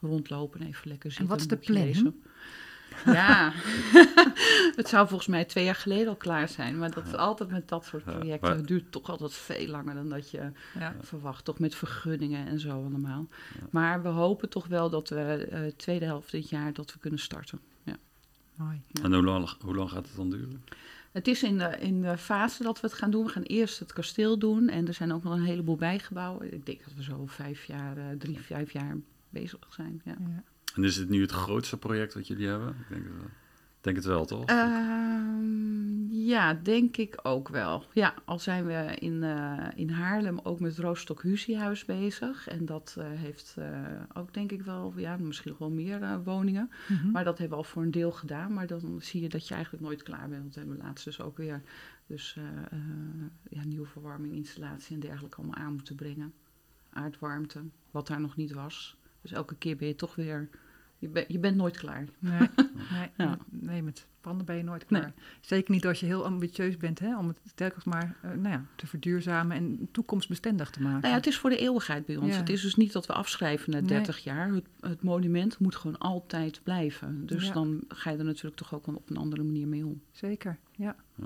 rondlopen 0.00 0.60
en 0.60 0.66
even 0.66 0.88
lekker 0.88 1.10
zitten. 1.10 1.28
wat 1.28 1.40
is 1.40 1.48
de 1.48 1.56
planning? 1.56 2.14
Ja, 3.04 3.52
het 4.76 4.88
zou 4.88 5.08
volgens 5.08 5.28
mij 5.28 5.44
twee 5.44 5.64
jaar 5.64 5.74
geleden 5.74 6.08
al 6.08 6.16
klaar 6.16 6.48
zijn. 6.48 6.78
Maar 6.78 6.90
dat 6.90 7.06
is 7.06 7.14
altijd 7.14 7.50
met 7.50 7.68
dat 7.68 7.84
soort 7.84 8.04
projecten. 8.04 8.48
maar- 8.48 8.56
Het 8.58 8.66
duurt 8.66 8.92
toch 8.92 9.10
altijd 9.10 9.32
veel 9.32 9.66
langer 9.66 9.94
dan 9.94 10.08
dat 10.08 10.30
je 10.30 10.50
Ja. 10.78 10.94
verwacht. 11.00 11.44
Toch 11.44 11.58
met 11.58 11.74
vergunningen 11.74 12.46
en 12.46 12.60
zo 12.60 12.70
allemaal. 12.70 13.28
Maar 13.70 14.02
we 14.02 14.08
hopen 14.08 14.48
toch 14.48 14.66
wel 14.66 14.90
dat 14.90 15.08
we 15.08 15.20
eh 15.50 15.60
tweede 15.76 16.04
helft 16.04 16.30
dit 16.30 16.48
jaar 16.48 16.72
dat 16.72 16.92
we 16.92 16.98
kunnen 16.98 17.20
starten. 17.20 17.60
Ja. 17.82 17.96
Mooi. 18.54 18.80
En 19.02 19.12
hoe 19.14 19.22
lang, 19.22 19.48
hoe 19.60 19.74
lang 19.74 19.90
gaat 19.90 20.06
het 20.06 20.16
dan 20.16 20.30
duren? 20.30 20.64
Het 21.12 21.28
is 21.28 21.42
in 21.42 21.58
de, 21.58 21.76
in 21.80 22.02
de 22.02 22.18
fase 22.18 22.62
dat 22.62 22.80
we 22.80 22.86
het 22.86 22.96
gaan 22.96 23.10
doen. 23.10 23.24
We 23.24 23.30
gaan 23.30 23.42
eerst 23.42 23.78
het 23.78 23.92
kasteel 23.92 24.38
doen. 24.38 24.68
En 24.68 24.86
er 24.86 24.94
zijn 24.94 25.12
ook 25.12 25.22
nog 25.22 25.32
een 25.32 25.42
heleboel 25.44 25.76
bijgebouwen. 25.76 26.52
Ik 26.52 26.66
denk 26.66 26.84
dat 26.84 26.94
we 26.96 27.02
zo 27.02 27.22
vijf 27.26 27.64
jaar, 27.64 27.96
eh, 27.96 28.04
drie, 28.18 28.38
vijf 28.40 28.72
jaar 28.72 28.96
bezig 29.28 29.58
zijn. 29.70 30.00
Ja. 30.04 30.14
Ja. 30.20 30.42
En 30.74 30.84
is 30.84 30.96
dit 30.96 31.08
nu 31.08 31.20
het 31.20 31.30
grootste 31.30 31.76
project 31.76 32.14
wat 32.14 32.26
jullie 32.26 32.48
hebben? 32.48 32.68
Ik 32.68 32.88
denk 32.88 33.04
dat 33.04 33.12
wel. 33.12 33.30
Denk 33.80 33.96
het 33.96 34.04
wel, 34.04 34.24
toch? 34.24 34.44
Ehm, 34.44 36.12
ja, 36.12 36.54
denk 36.54 36.96
ik 36.96 37.18
ook 37.22 37.48
wel. 37.48 37.84
Ja, 37.92 38.14
al 38.24 38.38
zijn 38.38 38.66
we 38.66 38.96
in, 38.98 39.22
eh, 39.22 39.66
in 39.74 39.90
Haarlem 39.90 40.40
ook 40.42 40.60
met 40.60 40.78
Roostok 40.78 41.22
Husiehuis 41.22 41.84
bezig. 41.84 42.48
En 42.48 42.66
dat 42.66 42.94
eh, 42.98 43.04
heeft 43.08 43.54
eh, 43.58 43.66
ook 44.12 44.34
denk 44.34 44.52
ik 44.52 44.62
wel, 44.62 44.92
ja, 44.96 45.16
misschien 45.16 45.50
nog 45.50 45.58
wel 45.58 45.70
meer 45.70 46.02
eh, 46.02 46.16
woningen. 46.24 46.70
Mhm. 46.88 47.10
Maar 47.10 47.24
dat 47.24 47.38
hebben 47.38 47.58
we 47.58 47.64
al 47.64 47.70
voor 47.70 47.82
een 47.82 47.90
deel 47.90 48.12
gedaan. 48.12 48.52
Maar 48.52 48.66
dan 48.66 48.98
zie 49.00 49.22
je 49.22 49.28
dat 49.28 49.48
je 49.48 49.54
eigenlijk 49.54 49.84
nooit 49.84 50.02
klaar 50.02 50.28
bent. 50.28 50.42
Want 50.42 50.54
we 50.54 50.60
hebben 50.60 50.78
laatst 50.78 51.04
dus 51.04 51.20
ook 51.20 51.36
weer 51.36 51.62
dus, 52.10 52.36
eh, 52.36 52.78
eh, 52.78 53.26
ja, 53.50 53.64
nieuwe 53.64 53.86
verwarming, 53.86 54.34
installatie 54.34 54.94
en 54.94 55.00
dergelijke 55.00 55.36
allemaal 55.36 55.58
aan 55.58 55.72
moeten 55.72 55.94
brengen. 55.94 56.32
Aardwarmte, 56.90 57.62
wat 57.90 58.06
daar 58.06 58.20
nog 58.20 58.36
niet 58.36 58.52
was. 58.52 58.96
Dus 59.22 59.32
elke 59.32 59.54
keer 59.54 59.76
ben 59.76 59.88
je 59.88 59.94
toch 59.94 60.14
weer... 60.14 60.48
Je, 60.98 61.08
ben- 61.08 61.24
je 61.28 61.38
bent 61.38 61.56
nooit 61.56 61.76
klaar. 61.76 62.04
Nee, 62.18 62.38
nee, 62.92 63.08
Ja. 63.16 63.38
nee, 63.50 63.82
met 63.82 64.06
panden 64.20 64.46
ben 64.46 64.56
je 64.56 64.62
nooit 64.62 64.90
Nee. 64.90 65.00
klaar. 65.00 65.12
Zeker 65.40 65.74
niet 65.74 65.86
als 65.86 66.00
je 66.00 66.06
heel 66.06 66.24
ambitieus 66.24 66.76
bent 66.76 66.98
hè, 66.98 67.18
om 67.18 67.28
het 67.28 67.38
telkens 67.54 67.84
maar 67.84 68.16
eh, 68.22 68.30
nou 68.30 68.48
ja, 68.48 68.64
te 68.76 68.86
verduurzamen 68.86 69.56
en 69.56 69.88
toekomstbestendig 69.92 70.70
te 70.70 70.82
maken. 70.82 71.00
Nou 71.00 71.08
ja, 71.12 71.14
het 71.18 71.26
is 71.26 71.38
voor 71.38 71.50
de 71.50 71.56
eeuwigheid 71.58 72.06
bij 72.06 72.16
ons. 72.16 72.32
Ja. 72.32 72.36
Het 72.40 72.48
is 72.48 72.62
dus 72.62 72.74
niet 72.74 72.92
dat 72.92 73.06
we 73.06 73.12
afschrijven 73.12 73.70
na 73.70 73.78
Nee. 73.78 73.88
30 73.88 74.18
jaar. 74.18 74.52
Het, 74.52 74.64
het 74.80 75.02
monument 75.02 75.58
moet 75.58 75.76
gewoon 75.76 75.98
altijd 75.98 76.60
blijven. 76.62 77.26
Dus 77.26 77.46
Ja. 77.46 77.52
dan 77.52 77.84
ga 77.88 78.10
je 78.10 78.18
er 78.18 78.24
natuurlijk 78.24 78.56
toch 78.56 78.74
ook 78.74 78.86
op 78.86 79.10
een 79.10 79.16
andere 79.16 79.42
manier 79.42 79.68
mee 79.68 79.86
om. 79.86 80.02
Zeker, 80.12 80.58
ja. 80.76 80.96
Ja. 81.14 81.24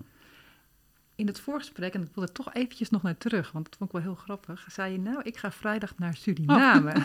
In 1.15 1.27
het 1.27 1.41
voorgesprek, 1.41 1.95
en 1.95 2.03
ik 2.03 2.15
wil 2.15 2.23
er 2.25 2.33
toch 2.33 2.53
eventjes 2.55 2.91
nog 2.91 3.03
naar 3.03 3.17
terug, 3.19 3.53
want 3.53 3.65
dat 3.65 3.77
vond 3.77 3.91
ik 3.91 3.97
wel 3.97 4.05
heel 4.05 4.15
grappig, 4.23 4.67
zei 4.71 4.93
je 4.93 4.99
nou, 5.01 5.23
ik 5.23 5.37
ga 5.37 5.51
vrijdag 5.53 5.99
naar 5.99 6.15
Suriname. 6.17 6.93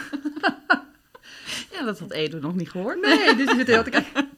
Ja, 1.73 1.85
dat 1.85 1.99
had 1.99 2.11
Edo 2.11 2.39
nog 2.39 2.55
niet 2.55 2.69
gehoord. 2.69 3.01
Nee, 3.01 3.35
dus 3.45 3.49
zit 3.55 3.67
heel 3.67 3.83
te 3.83 3.89
kijken. 3.89 4.29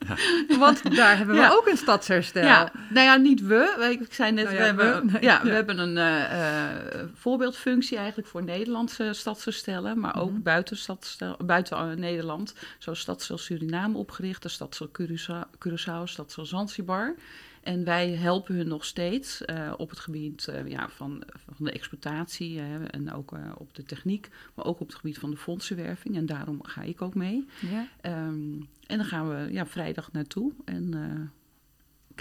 Want 0.59 0.95
daar 0.95 1.17
hebben 1.17 1.35
we 1.35 1.41
Ja. 1.41 1.49
ook 1.51 1.67
een 1.67 1.77
stadsherstel. 1.77 2.43
Ja, 2.43 2.71
nou 2.89 3.05
ja, 3.05 3.15
niet 3.15 3.41
we. 3.41 3.97
Ik 4.01 4.13
zei 4.13 4.31
net, 4.31 4.45
Nou 4.45 4.57
we, 4.57 4.63
hebben, 4.63 5.11
we, 5.11 5.17
ja, 5.29 5.43
we 5.43 5.49
hebben 5.49 5.79
een 5.79 5.97
eh, 5.97 6.61
eh, 6.63 7.03
voorbeeldfunctie 7.13 7.97
eigenlijk 7.97 8.27
voor 8.27 8.43
Nederlandse 8.43 9.09
stadsherstellen, 9.13 9.99
maar 9.99 10.21
ook 10.21 10.31
Mhm. 10.31 10.41
buiten, 10.41 10.77
stadstel, 10.77 11.37
buiten 11.45 11.77
eh, 11.77 11.97
Nederland. 11.97 12.53
Zoals 12.79 12.99
Stadsel 12.99 13.37
Suriname 13.37 13.97
opgericht, 13.97 14.41
de 14.43 14.49
Stadsel 14.49 14.89
Curaçao, 15.01 15.47
Curaçao 15.67 16.03
Stadsel 16.03 16.45
Zanzibar. 16.45 17.15
En 17.61 17.83
wij 17.83 18.09
helpen 18.09 18.55
hun 18.55 18.67
nog 18.67 18.85
steeds 18.85 19.45
eh, 19.45 19.73
op 19.77 19.89
het 19.89 19.99
gebied 19.99 20.47
eh, 20.47 20.67
ja, 20.67 20.89
van, 20.89 21.23
van 21.55 21.65
de 21.65 21.71
exploitatie 21.71 22.61
en 22.87 23.13
ook 23.13 23.33
eh, 23.33 23.51
op 23.57 23.75
de 23.75 23.83
techniek, 23.83 24.29
maar 24.53 24.65
ook 24.65 24.79
op 24.79 24.87
het 24.87 24.95
gebied 24.95 25.17
van 25.17 25.29
de 25.31 25.37
fondsenwerving. 25.37 26.15
En 26.15 26.25
daarom 26.25 26.63
ga 26.63 26.81
ik 26.81 27.01
ook 27.01 27.15
mee. 27.15 27.45
Ja. 27.71 27.87
Ehm, 28.01 28.61
en 28.87 28.97
dan 28.97 29.05
gaan 29.05 29.29
we 29.29 29.53
ja, 29.53 29.65
vrijdag 29.65 30.11
naartoe 30.11 30.51
en 30.65 30.93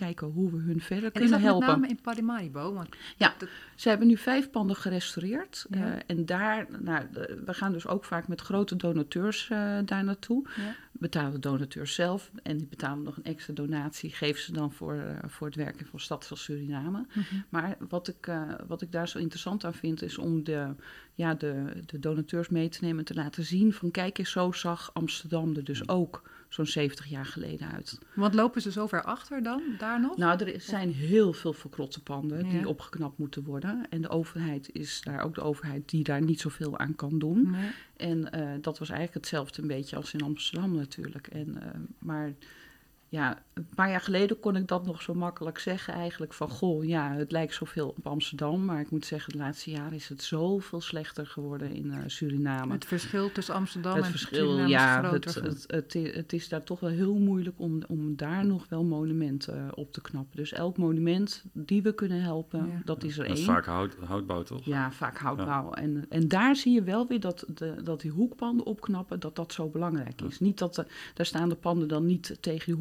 kijken 0.00 0.26
hoe 0.26 0.50
we 0.50 0.56
hun 0.56 0.80
verder 0.80 1.04
En 1.04 1.12
kunnen 1.12 1.30
dat 1.30 1.40
helpen. 1.40 1.66
met 1.68 1.76
name 1.76 1.88
in 1.88 2.00
Paramaribo? 2.00 2.72
Want 2.74 2.88
Ja. 3.16 3.34
Ze 3.74 3.88
hebben 3.88 4.06
nu 4.06 4.16
vijf 4.16 4.50
panden 4.50 4.76
gerestaureerd. 4.76 5.66
Ja. 5.70 5.94
eh, 5.94 6.02
en 6.06 6.26
daar, 6.26 6.66
nou, 6.78 7.06
we 7.44 7.54
gaan 7.54 7.72
dus 7.72 7.86
ook 7.86 8.04
vaak 8.04 8.28
met 8.28 8.40
grote 8.40 8.76
donateurs 8.76 9.48
eh, 9.50 9.78
daar 9.84 10.04
naartoe. 10.04 10.46
ja. 10.56 10.74
Betalen 10.92 11.32
de 11.32 11.38
donateurs 11.38 11.94
zelf 11.94 12.30
en 12.42 12.56
die 12.56 12.66
betalen 12.66 13.02
nog 13.04 13.16
een 13.16 13.24
extra 13.24 13.54
donatie. 13.54 14.10
Geven 14.10 14.42
ze 14.42 14.52
dan 14.52 14.72
voor, 14.72 14.94
eh, 14.94 15.28
voor 15.28 15.46
het 15.46 15.56
werken 15.56 15.86
van 15.86 16.00
Stadsel 16.00 16.36
Suriname. 16.36 17.06
Mhm. 17.12 17.24
Maar 17.48 17.76
wat 17.88 18.08
ik, 18.08 18.30
wat 18.66 18.82
ik 18.82 18.92
daar 18.92 19.08
zo 19.08 19.18
interessant 19.18 19.64
aan 19.64 19.74
vind, 19.74 20.02
is 20.02 20.18
om 20.18 20.44
de, 20.44 20.74
ja, 21.14 21.34
de, 21.34 21.82
de 21.86 21.98
donateurs 21.98 22.48
mee 22.48 22.68
te 22.68 22.78
nemen 22.80 22.98
en 22.98 23.04
te 23.04 23.14
laten 23.14 23.44
zien 23.44 23.72
van 23.72 23.90
kijk 23.90 24.18
eens, 24.18 24.30
zo 24.30 24.52
zag 24.52 24.90
Amsterdam 24.92 25.56
er 25.56 25.64
dus 25.64 25.88
ook 25.88 26.22
zo'n 26.48 26.66
70 26.66 27.06
jaar 27.06 27.26
geleden 27.26 27.70
uit. 27.72 27.98
Want 28.14 28.34
lopen 28.34 28.62
ze 28.62 28.72
zo 28.72 28.86
ver 28.86 29.02
achter 29.02 29.42
dan, 29.42 29.62
daar 29.78 29.89
nog? 29.98 30.16
Nou, 30.16 30.44
er 30.44 30.60
zijn 30.60 30.92
heel 30.92 31.32
veel 31.32 31.52
verkrotte 31.52 32.02
panden 32.02 32.48
die 32.48 32.68
opgeknapt 32.68 33.18
moeten 33.18 33.44
worden. 33.44 33.86
En 33.90 34.00
de 34.02 34.08
overheid 34.08 34.72
is 34.72 35.00
daar 35.04 35.22
ook 35.22 35.34
de 35.34 35.40
overheid 35.40 35.88
die 35.88 36.04
daar 36.04 36.22
niet 36.22 36.40
zoveel 36.40 36.78
aan 36.78 36.94
kan 36.94 37.18
doen. 37.18 37.50
Nee. 37.50 37.70
En 37.96 38.32
eh, 38.32 38.48
dat 38.60 38.78
was 38.78 38.88
eigenlijk 38.88 39.18
hetzelfde 39.20 39.62
een 39.62 39.68
beetje 39.68 39.96
als 39.96 40.14
in 40.14 40.22
Amsterdam 40.22 40.74
natuurlijk. 40.74 41.26
En, 41.26 41.62
eh, 41.62 41.80
maar 41.98 42.34
ja, 43.10 43.42
een 43.54 43.66
paar 43.74 43.90
jaar 43.90 44.00
geleden 44.00 44.40
kon 44.40 44.56
ik 44.56 44.68
dat 44.68 44.86
nog 44.86 45.02
zo 45.02 45.14
makkelijk 45.14 45.58
zeggen 45.58 45.94
eigenlijk. 45.94 46.32
Van 46.34 46.48
goh, 46.48 46.84
ja, 46.84 47.12
het 47.12 47.32
lijkt 47.32 47.54
zoveel 47.54 47.88
op 47.88 48.06
Amsterdam. 48.06 48.64
Maar 48.64 48.80
ik 48.80 48.90
moet 48.90 49.06
zeggen, 49.06 49.32
de 49.32 49.38
laatste 49.38 49.70
jaren 49.70 49.92
is 49.92 50.08
het 50.08 50.22
zoveel 50.22 50.80
slechter 50.80 51.26
geworden 51.26 51.72
in 51.72 51.90
eh, 51.90 51.98
Suriname. 52.06 52.72
Het 52.72 52.84
verschil 52.84 53.32
tussen 53.32 53.54
Amsterdam 53.54 53.94
Het 53.94 54.04
en 54.04 54.10
verschil, 54.10 54.38
Suriname 54.38 54.64
is 54.64 54.70
ja, 54.70 54.98
groter 54.98 55.14
het, 55.14 55.30
geworden. 55.30 55.58
het, 55.66 56.14
het, 56.14 56.32
is 56.32 56.48
daar 56.48 56.62
toch 56.62 56.80
wel 56.80 56.90
heel 56.90 57.14
moeilijk 57.14 57.58
om, 57.60 57.82
om 57.88 58.16
daar 58.16 58.46
nog 58.46 58.68
wel 58.68 58.84
monumenten 58.84 59.58
eh, 59.66 59.68
op 59.74 59.92
te 59.92 60.00
knappen. 60.00 60.36
Dus 60.36 60.52
elk 60.52 60.76
monument 60.76 61.44
die 61.52 61.82
we 61.82 61.94
kunnen 61.94 62.22
helpen, 62.22 62.66
Ja. 62.66 62.80
dat 62.84 63.04
is 63.04 63.18
er 63.18 63.26
Dat 63.26 63.32
is 63.32 63.38
één. 63.44 63.54
vaak 63.54 63.64
hout, 63.66 63.96
houtbouw, 64.04 64.42
toch? 64.42 64.64
Ja, 64.64 64.92
vaak 64.92 65.18
houtbouw. 65.18 65.72
En, 65.72 66.06
en 66.08 66.28
daar 66.28 66.56
zie 66.56 66.72
je 66.74 66.82
wel 66.82 67.06
weer 67.06 67.20
dat, 67.20 67.44
de, 67.54 67.74
dat 67.82 68.00
die 68.00 68.10
hoekpanden 68.10 68.66
opknappen, 68.66 69.20
dat 69.20 69.36
dat 69.36 69.52
zo 69.52 69.68
belangrijk 69.68 70.20
is. 70.22 70.40
Niet 70.40 70.58
dat 70.58 70.74
de, 70.74 70.86
daar 71.14 71.26
staan 71.26 71.48
de 71.48 71.54
panden 71.54 71.88
dan 71.88 72.06
niet 72.06 72.36
tegen 72.40 72.64
die 72.66 72.74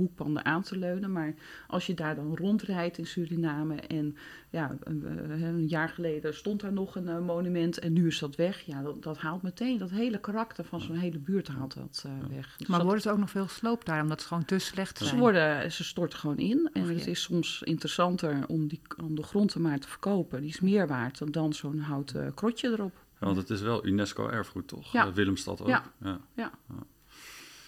aan 0.44 0.62
te 0.64 0.78
leunen, 0.78 1.12
maar 1.12 1.34
als 1.68 1.86
je 1.86 1.94
daar 1.94 2.16
dan 2.16 2.36
rondrijdt 2.38 2.98
in 2.98 3.06
Suriname 3.08 3.76
en 3.76 4.16
ja, 4.50 4.78
een, 4.84 5.06
eh, 5.32 5.70
jaar 5.70 5.90
geleden 5.90 6.36
stond 6.36 6.62
daar 6.62 6.74
nog 6.74 6.96
een 6.96 7.08
eh, 7.08 7.20
monument 7.20 7.80
en 7.80 7.94
nu 7.94 8.08
is 8.08 8.20
dat 8.20 8.36
weg, 8.36 8.62
ja, 8.62 8.82
dat, 8.82 9.04
dat 9.04 9.18
haalt 9.18 9.42
meteen, 9.42 9.78
dat 9.78 9.90
hele 9.90 10.20
karakter 10.20 10.66
van 10.66 10.82
zo'n 10.82 10.96
hele 10.96 11.20
buurt 11.20 11.48
haalt 11.48 11.74
dat 11.74 12.04
eh, 12.06 12.12
weg. 12.36 12.56
Dus 12.58 12.68
Maar 12.68 12.78
dat- 12.78 12.86
worden 12.86 13.04
ze 13.04 13.12
ook 13.12 13.18
nog 13.18 13.30
veel 13.30 13.48
gesloopt 13.48 13.86
daar, 13.86 14.02
omdat 14.02 14.22
ze 14.22 14.28
gewoon 14.28 14.46
te 14.46 14.60
slecht 14.60 14.98
zijn? 14.98 15.10
ze, 15.10 15.18
worden, 15.18 15.72
ze 15.72 15.84
storten 15.84 16.20
gewoon 16.20 16.38
in. 16.38 16.70
En 16.74 16.82
het 16.88 17.08
is 17.08 17.22
soms 17.22 17.62
interessanter 17.64 18.44
om, 18.48 18.68
die, 18.68 18.82
om 19.04 19.16
de 19.16 19.24
grond 19.24 19.54
er 19.54 19.62
maar 19.62 19.80
te 19.80 19.88
verkopen. 19.88 20.42
Die 20.42 20.50
is 20.50 20.60
meer 20.60 20.88
waard 20.88 21.18
dan, 21.18 21.32
dan 21.32 21.54
zo'n 21.54 21.80
houten 21.80 22.34
krotje 22.34 22.68
erop. 22.70 22.94
Ja, 23.20 23.26
want 23.26 23.38
het 23.38 23.50
is 23.50 23.62
wel 23.62 23.86
UNESCO-erfgoed, 23.86 24.68
toch? 24.68 24.92
Ja. 24.92 25.14
Willemstad 25.14 25.62
ook. 25.62 25.68
Ja. 25.68 25.84
Ja. 26.02 26.20
Ja. 26.36 26.52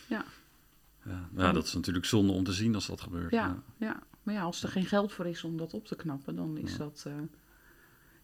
Ja. 0.07 0.23
Ja, 1.35 1.51
dat 1.51 1.65
is 1.65 1.73
natuurlijk 1.73 2.05
zonde 2.05 2.31
om 2.33 2.43
te 2.43 2.53
zien 2.53 2.75
als 2.75 2.87
dat 2.87 3.01
gebeurt. 3.01 3.31
Ja, 3.31 3.63
ja. 3.77 3.99
maar 4.23 4.33
ja, 4.33 4.41
als 4.41 4.63
er 4.63 4.69
geen 4.69 4.85
geld 4.85 5.11
voor 5.13 5.27
is 5.27 5.43
om 5.43 5.57
dat 5.57 5.73
op 5.73 5.85
te 5.87 5.95
knappen, 5.95 6.35
dan 6.35 6.57
is 6.57 6.71
Ja. 6.71 6.77
dat 6.77 7.03
eh, 7.07 7.13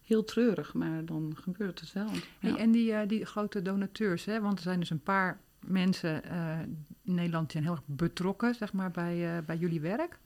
heel 0.02 0.24
treurig. 0.24 0.74
Maar 0.74 1.04
dan 1.04 1.36
gebeurt 1.40 1.80
het 1.80 1.92
wel. 1.92 2.08
Hey, 2.38 2.50
Ja. 2.50 2.56
en 2.56 2.70
die, 2.70 2.92
eh, 2.92 3.08
die 3.08 3.24
grote 3.24 3.62
donateurs, 3.62 4.24
hè? 4.24 4.40
want 4.40 4.56
er 4.58 4.62
zijn 4.64 4.80
dus 4.80 4.90
een 4.90 5.02
paar 5.02 5.40
mensen 5.66 6.24
eh, 6.24 6.60
in 7.02 7.14
Nederland 7.14 7.44
die 7.44 7.52
zijn 7.52 7.64
heel 7.64 7.72
erg 7.72 7.96
betrokken 7.96 8.54
zeg 8.54 8.72
maar, 8.72 8.90
bij, 8.90 9.36
eh, 9.36 9.44
bij 9.44 9.56
jullie 9.56 9.80
werk. 9.80 10.18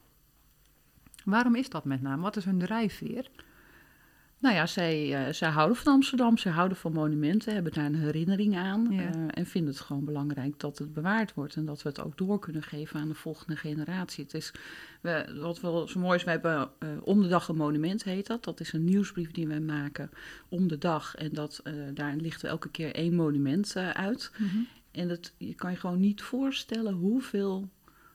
Waarom 1.25 1.55
is 1.55 1.69
dat 1.69 1.85
met 1.85 2.01
name? 2.01 2.21
Wat 2.21 2.35
is 2.35 2.45
hun 2.45 2.59
drijfveer? 2.59 3.29
Nou 4.43 4.55
ja, 4.55 4.65
zij, 4.65 5.25
eh, 5.25 5.33
zij 5.33 5.49
houden 5.49 5.77
van 5.77 5.93
Amsterdam, 5.93 6.37
zij 6.37 6.51
houden 6.51 6.77
van 6.77 6.93
monumenten, 6.93 7.53
hebben 7.53 7.71
daar 7.71 7.85
een 7.85 7.95
herinnering 7.95 8.57
aan. 8.57 8.87
Ja. 8.89 9.01
eh, 9.01 9.25
en 9.29 9.45
vinden 9.45 9.73
het 9.73 9.81
gewoon 9.81 10.05
belangrijk 10.05 10.59
dat 10.59 10.77
het 10.77 10.93
bewaard 10.93 11.33
wordt 11.33 11.55
en 11.55 11.65
dat 11.65 11.81
we 11.81 11.89
het 11.89 12.01
ook 12.01 12.17
door 12.17 12.39
kunnen 12.39 12.63
geven 12.63 12.99
aan 12.99 13.07
de 13.07 13.13
volgende 13.13 13.55
generatie. 13.55 14.23
Het 14.23 14.33
is, 14.33 14.51
we, 15.01 15.37
wat 15.41 15.59
wel 15.59 15.87
zo 15.87 15.99
mooi 15.99 16.17
is, 16.17 16.23
we 16.23 16.29
hebben 16.29 16.69
eh, 16.79 16.89
om 17.03 17.21
de 17.21 17.27
dag 17.27 17.47
een 17.47 17.55
monument, 17.55 18.03
heet 18.03 18.27
dat. 18.27 18.43
Dat 18.43 18.59
is 18.59 18.73
een 18.73 18.83
nieuwsbrief 18.83 19.31
die 19.31 19.47
wij 19.47 19.59
maken 19.59 20.09
om 20.49 20.67
de 20.67 20.77
dag. 20.77 21.15
En 21.15 21.29
dat, 21.33 21.59
eh, 21.63 21.73
daarin 21.93 22.21
lichten 22.21 22.41
we 22.41 22.47
elke 22.47 22.69
keer 22.69 22.95
één 22.95 23.15
monument 23.15 23.75
uit. 23.77 24.31
En 24.91 25.07
dat, 25.07 25.33
je 25.37 25.53
kan 25.53 25.71
je 25.71 25.77
gewoon 25.77 25.99
niet 25.99 26.21
voorstellen 26.21 26.93
hoeveel 26.93 27.69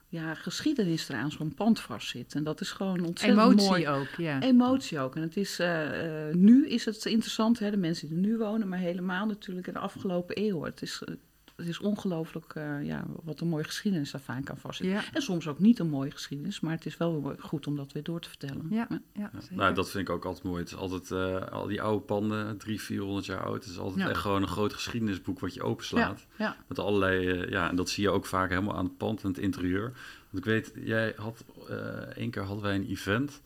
ja, 0.09 0.33
geschiedenis 0.33 1.09
er 1.09 1.15
aan 1.15 1.31
zo'n 1.31 1.53
pand 1.53 1.79
vastzit. 1.79 2.33
En 2.35 2.43
dat 2.43 2.61
is 2.61 2.71
gewoon 2.71 3.05
ontzettend 3.05 3.41
Emotie 3.41 3.69
mooi. 3.69 3.87
ook, 3.87 4.07
ja. 4.17 4.41
Emotie 4.41 4.99
ook. 4.99 5.15
En 5.15 5.21
het 5.21 5.37
is, 5.37 5.59
eh, 5.59 6.27
eh, 6.27 6.35
nu 6.35 6.67
is 6.67 6.85
het 6.85 7.05
interessant, 7.05 7.59
hè, 7.59 7.71
de 7.71 7.77
mensen 7.77 8.07
die 8.07 8.17
er 8.17 8.23
nu 8.23 8.37
wonen, 8.37 8.67
maar 8.67 8.79
helemaal 8.79 9.25
natuurlijk 9.25 9.67
in 9.67 9.73
de 9.73 9.79
afgelopen 9.79 10.41
eeuw. 10.43 10.63
Het 10.63 10.81
is, 10.81 11.01
eh, 11.05 11.15
het 11.59 11.67
is 11.67 11.79
ongelooflijk 11.79 12.53
eh, 12.55 12.85
ja, 12.85 13.05
wat 13.23 13.39
een 13.39 13.47
mooie 13.47 13.63
geschiedenis 13.63 14.11
daar 14.11 14.21
vaak 14.21 14.49
aan 14.49 14.57
vastzit. 14.57 14.87
Ja, 14.87 15.03
En 15.13 15.21
soms 15.21 15.47
ook 15.47 15.59
niet 15.59 15.79
een 15.79 15.89
mooie 15.89 16.11
geschiedenis, 16.11 16.59
maar 16.59 16.71
het 16.73 16.85
is 16.85 16.97
wel 16.97 17.35
goed 17.39 17.67
om 17.67 17.75
dat 17.75 17.91
weer 17.91 18.03
door 18.03 18.19
te 18.21 18.29
vertellen. 18.29 18.67
ja, 18.69 18.87
ja. 19.13 19.31
Nou, 19.49 19.73
dat 19.73 19.89
vind 19.89 20.07
ik 20.07 20.13
ook 20.15 20.25
altijd 20.25 20.43
mooi. 20.45 20.59
Het 20.59 20.67
is 20.71 20.75
altijd, 20.77 21.11
eh, 21.11 21.51
al 21.51 21.67
die 21.67 21.81
oude 21.81 22.05
panden, 22.05 22.57
drie, 22.57 22.81
400 22.81 23.25
jaar 23.25 23.43
oud. 23.43 23.63
Het 23.63 23.71
is 23.73 23.79
altijd 23.79 23.99
Ja. 24.05 24.09
echt 24.09 24.19
gewoon 24.21 24.41
een 24.41 24.47
groot 24.47 24.73
geschiedenisboek 24.73 25.39
wat 25.39 25.53
je 25.53 25.63
openslaat. 25.63 26.25
ja. 26.37 26.55
Met 26.67 26.79
allerlei, 26.79 27.27
eh, 27.29 27.49
ja, 27.49 27.69
en 27.69 27.75
dat 27.75 27.89
zie 27.89 28.03
je 28.03 28.09
ook 28.09 28.25
vaak 28.25 28.49
helemaal 28.49 28.75
aan 28.75 28.85
het 28.85 28.97
pand 28.97 29.21
en 29.23 29.27
het 29.29 29.37
interieur. 29.37 29.83
Want 30.29 30.45
ik 30.45 30.51
weet, 30.51 30.71
jij 30.85 31.13
had, 31.17 31.43
eh 31.69 31.75
één 32.17 32.29
keer 32.31 32.43
hadden 32.43 32.63
wij 32.63 32.75
een 32.75 32.87
event. 32.89 33.41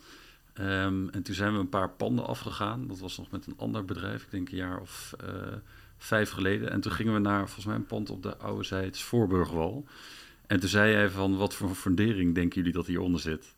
Ehm, 0.53 1.07
en 1.09 1.23
toen 1.23 1.35
zijn 1.35 1.53
we 1.53 1.59
een 1.59 1.69
paar 1.69 1.89
panden 1.89 2.25
afgegaan. 2.25 2.87
Dat 2.87 2.99
was 2.99 3.17
nog 3.17 3.31
met 3.31 3.45
een 3.45 3.57
ander 3.57 3.85
bedrijf, 3.85 4.23
ik 4.23 4.31
denk 4.31 4.49
een 4.49 4.57
jaar 4.57 4.79
of 4.81 5.13
eh, 5.19 5.27
vijf 5.97 6.29
geleden. 6.29 6.71
En 6.71 6.81
toen 6.81 6.91
gingen 6.91 7.13
we 7.13 7.19
naar, 7.19 7.45
volgens 7.45 7.65
mij, 7.65 7.75
een 7.75 7.85
pand 7.85 8.09
op 8.09 8.23
de 8.23 8.37
oude 8.37 8.89
Voorburgwal. 8.91 9.85
En 10.47 10.59
toen 10.59 10.69
zei 10.69 10.91
jij 10.91 11.09
van, 11.09 11.37
wat 11.37 11.53
voor 11.53 11.69
fundering 11.69 12.35
denken 12.35 12.57
jullie 12.57 12.73
dat 12.73 12.87
hieronder 12.87 13.21
zit? 13.21 13.55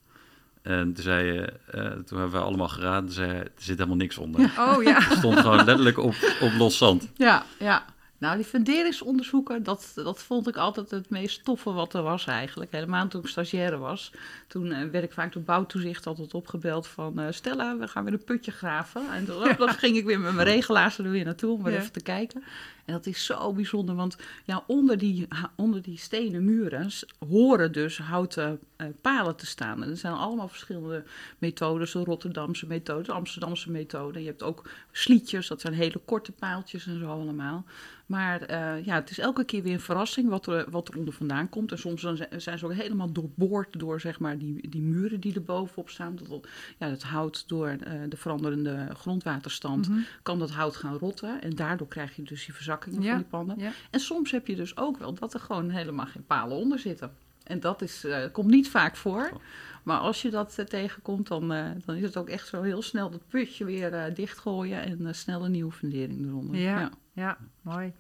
En 0.61 0.93
toen 0.93 1.03
zei 1.03 1.31
je, 1.31 1.53
eh, 1.71 1.81
toen 1.81 2.19
hebben 2.19 2.39
we 2.39 2.45
allemaal 2.45 2.67
geraden, 2.67 3.11
zei 3.11 3.27
hij, 3.27 3.39
er 3.39 3.51
zit 3.55 3.77
helemaal 3.77 3.97
niks 3.97 4.17
onder. 4.17 4.41
Oh 4.57 4.83
ja. 4.83 5.01
Het 5.01 5.17
stond 5.17 5.39
gewoon 5.39 5.63
letterlijk 5.65 5.97
op, 5.97 6.15
op 6.41 6.51
los 6.57 6.77
zand. 6.77 7.09
Ja, 7.15 7.45
ja. 7.59 7.85
Nou, 8.25 8.37
die 8.37 8.45
funderingsonderzoeken, 8.45 9.63
dat, 9.63 9.91
dat 9.95 10.19
vond 10.23 10.47
ik 10.47 10.55
altijd 10.57 10.91
het 10.91 11.09
meest 11.09 11.43
toffe 11.43 11.71
wat 11.71 11.93
er 11.93 12.01
was 12.01 12.25
eigenlijk. 12.25 12.71
Helemaal 12.71 13.07
toen 13.07 13.21
ik 13.21 13.27
stagiaire 13.27 13.77
was. 13.77 14.11
Toen 14.47 14.71
eh, 14.71 14.89
werd 14.89 15.03
ik 15.03 15.13
vaak 15.13 15.33
door 15.33 15.41
bouwtoezicht 15.41 16.07
altijd 16.07 16.33
opgebeld 16.33 16.87
van... 16.87 17.19
eh, 17.19 17.25
Stella, 17.29 17.77
we 17.77 17.87
gaan 17.87 18.03
weer 18.03 18.13
een 18.13 18.23
putje 18.23 18.51
graven. 18.51 19.01
En 19.13 19.25
dan, 19.25 19.55
dan 19.57 19.69
ging 19.69 19.97
ik 19.97 20.05
weer 20.05 20.19
met 20.19 20.33
mijn 20.33 20.47
regelaars 20.47 20.97
er 20.97 21.09
weer 21.09 21.25
naartoe 21.25 21.51
om 21.57 21.63
weer 21.63 21.73
Ja. 21.73 21.79
even 21.79 21.91
te 21.91 22.01
kijken. 22.01 22.43
En 22.85 22.93
dat 22.93 23.05
is 23.05 23.25
zo 23.25 23.53
bijzonder, 23.53 23.95
want 23.95 24.17
ja, 24.43 24.63
onder, 24.67 24.97
die, 24.97 25.27
onder 25.55 25.81
die 25.81 25.97
stenen 25.97 26.45
muren 26.45 26.89
horen 27.29 27.71
dus 27.71 27.97
houten 27.97 28.59
eh, 28.75 28.87
palen 29.01 29.35
te 29.35 29.45
staan. 29.45 29.83
En 29.83 29.89
er 29.89 29.97
zijn 29.97 30.13
allemaal 30.13 30.47
verschillende 30.47 31.03
methodes, 31.37 31.91
de 31.91 32.03
Rotterdamse 32.03 32.67
methode, 32.67 33.03
de 33.03 33.11
Amsterdamse 33.11 33.71
methode. 33.71 34.19
Je 34.19 34.25
hebt 34.27 34.43
ook 34.43 34.69
slietjes, 34.91 35.47
dat 35.47 35.61
zijn 35.61 35.73
hele 35.73 36.01
korte 36.05 36.31
paaltjes 36.31 36.87
en 36.87 36.99
zo 36.99 37.05
allemaal. 37.09 37.65
Maar 38.05 38.41
eh, 38.41 38.85
ja, 38.85 38.95
het 38.95 39.09
is 39.09 39.19
elke 39.19 39.43
keer 39.43 39.63
weer 39.63 39.73
een 39.73 39.79
verrassing 39.79 40.29
wat 40.29 40.47
er, 40.47 40.65
wat 40.69 40.87
er 40.87 40.97
onder 40.97 41.13
vandaan 41.13 41.49
komt. 41.49 41.71
En 41.71 41.77
soms 41.79 42.01
dan 42.01 42.17
zijn- 42.37 42.59
ze 42.59 42.65
ook 42.65 42.73
helemaal 42.73 43.11
doorboord 43.11 43.79
door 43.79 43.99
zeg 44.01 44.19
maar, 44.19 44.37
die, 44.37 44.69
die 44.69 44.81
muren 44.81 45.19
die 45.19 45.33
er 45.35 45.43
bovenop 45.43 45.89
staan. 45.89 46.15
Dat, 46.15 46.27
dat- 46.27 46.47
ja, 46.77 46.89
het 46.89 47.03
hout 47.03 47.43
door 47.47 47.67
eh, 47.67 47.93
de 48.09 48.17
veranderende 48.17 48.87
grondwaterstand 48.93 49.89
Mhm. 49.89 49.99
kan 50.23 50.39
dat 50.39 50.51
hout 50.51 50.75
gaan 50.75 50.97
rotten. 50.97 51.41
En 51.41 51.55
daardoor 51.55 51.87
krijg 51.87 52.15
je 52.15 52.23
dus 52.23 52.45
die 52.45 52.53
verzakkingen 52.83 53.01
Ja, 53.01 53.09
van 53.09 53.17
die 53.17 53.27
panden. 53.29 53.59
Ja. 53.59 53.71
En 53.91 53.99
soms 53.99 54.31
heb 54.31 54.47
je 54.47 54.55
dus 54.55 54.77
ook 54.77 54.97
wel 54.97 55.13
dat 55.13 55.33
er 55.33 55.39
gewoon 55.39 55.69
helemaal 55.69 56.05
geen 56.05 56.25
palen 56.25 56.57
onder 56.57 56.79
zitten. 56.79 57.11
En 57.43 57.59
dat 57.59 57.81
is, 57.81 58.03
eh, 58.03 58.31
komt 58.31 58.49
niet 58.49 58.69
vaak 58.69 58.95
voor. 58.95 59.41
Maar 59.83 59.97
als 59.99 60.21
je 60.21 60.29
dat 60.29 60.57
eh, 60.57 60.65
tegenkomt, 60.65 61.27
dan, 61.27 61.53
eh, 61.53 61.65
dan 61.85 61.95
is 61.95 62.01
het 62.03 62.17
ook 62.17 62.29
echt 62.29 62.47
zo 62.47 62.61
heel 62.61 62.81
snel 62.81 63.09
dat 63.09 63.27
putje 63.27 63.65
weer 63.65 64.13
dichtgooien 64.13 64.81
en 64.81 65.15
snel 65.15 65.45
een 65.45 65.51
nieuwe 65.51 65.71
fundering 65.71 66.25
eronder. 66.25 66.55
Ja. 66.55 66.79
ja. 66.79 66.91
Ja, 67.13 67.37
mooi. 67.61 67.93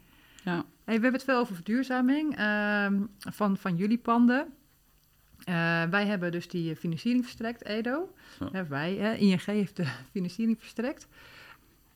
Ja. 0.43 0.53
Hey, 0.53 0.63
we 0.83 0.91
hebben 0.91 1.13
het 1.13 1.23
veel 1.23 1.37
over 1.39 1.55
verduurzaming 1.55 2.37
ehm, 2.37 3.01
van, 3.19 3.57
van 3.57 3.75
jullie 3.75 3.97
panden. 3.97 4.53
Wij 5.89 6.05
hebben 6.05 6.31
dus 6.31 6.47
die 6.47 6.75
financiering 6.75 7.23
verstrekt, 7.23 7.65
Edo. 7.65 8.13
Ja. 8.51 8.67
Wij, 8.67 9.17
ING 9.19 9.45
heeft 9.45 9.75
de 9.75 9.85
financiering 10.11 10.59
verstrekt. 10.59 11.07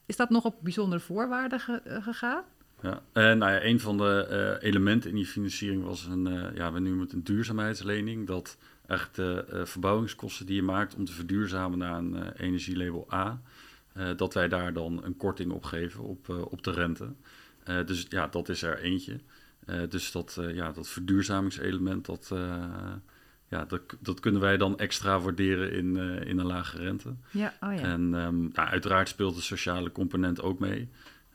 Is 0.05 0.15
dat 0.15 0.29
nog 0.29 0.45
op 0.45 0.55
bijzondere 0.61 1.01
voorwaarden 1.01 1.59
ge- 1.59 1.81
gegaan? 2.01 2.43
Ja, 2.81 3.01
en 3.13 3.37
nou 3.37 3.51
ja, 3.51 3.63
een 3.63 3.79
van 3.79 3.97
de 3.97 4.25
eh, 4.29 4.67
elementen 4.69 5.09
in 5.09 5.15
die 5.15 5.25
financiering 5.25 5.83
was 5.83 6.05
een, 6.05 6.27
eh, 6.27 6.55
ja, 6.55 6.71
we 6.73 6.79
noemen 6.79 7.01
het 7.01 7.13
een 7.13 7.23
duurzaamheidslening. 7.23 8.27
Dat 8.27 8.57
echt 8.87 9.15
de 9.15 9.45
eh, 9.49 9.65
verbouwingskosten 9.65 10.45
die 10.45 10.55
je 10.55 10.61
maakt 10.61 10.95
om 10.95 11.05
te 11.05 11.11
verduurzamen 11.11 11.77
naar 11.77 11.97
een 11.97 12.15
eh, 12.15 12.45
energielabel 12.45 13.07
A, 13.13 13.41
eh, 13.93 14.07
dat 14.15 14.33
wij 14.33 14.47
daar 14.47 14.73
dan 14.73 15.03
een 15.03 15.17
korting 15.17 15.51
op 15.51 15.63
geven 15.63 16.03
op, 16.03 16.29
eh, 16.29 16.41
op 16.51 16.63
de 16.63 16.71
rente. 16.71 17.13
Eh, 17.63 17.85
dus 17.85 18.05
ja, 18.09 18.27
dat 18.27 18.49
is 18.49 18.61
er 18.61 18.79
eentje. 18.79 19.19
Eh, 19.65 19.81
dus 19.89 20.11
dat, 20.11 20.37
eh, 20.39 20.55
ja, 20.55 20.71
dat 20.71 20.87
verduurzamingselement, 20.87 22.05
dat, 22.05 22.29
eh, 22.33 22.63
ja, 23.47 23.65
dat, 23.65 23.81
dat 23.99 24.19
kunnen 24.19 24.41
wij 24.41 24.57
dan 24.57 24.77
extra 24.77 25.19
waarderen 25.19 25.71
in, 25.71 25.97
eh, 25.97 26.27
in 26.27 26.39
een 26.39 26.45
lage 26.45 26.77
rente. 26.77 27.15
Ja, 27.31 27.53
oh 27.61 27.73
ja. 27.73 27.81
En 27.81 28.15
ehm, 28.15 28.41
nou, 28.41 28.69
uiteraard 28.69 29.09
speelt 29.09 29.35
de 29.35 29.41
sociale 29.41 29.91
component 29.91 30.41
ook 30.41 30.59
mee. 30.59 30.89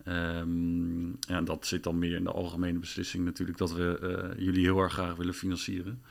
Ehm, 0.05 1.07
ja, 1.09 1.37
en 1.37 1.45
dat 1.45 1.67
zit 1.67 1.83
dan 1.83 1.99
meer 1.99 2.15
in 2.15 2.25
de 2.25 2.33
algemene 2.33 2.79
beslissing 2.79 3.25
natuurlijk 3.25 3.59
dat 3.59 3.73
we 3.73 3.99
eh, 3.99 4.45
jullie 4.45 4.65
heel 4.65 4.79
erg 4.79 4.93
graag 4.93 5.17
willen 5.17 5.35
financieren. 5.35 6.03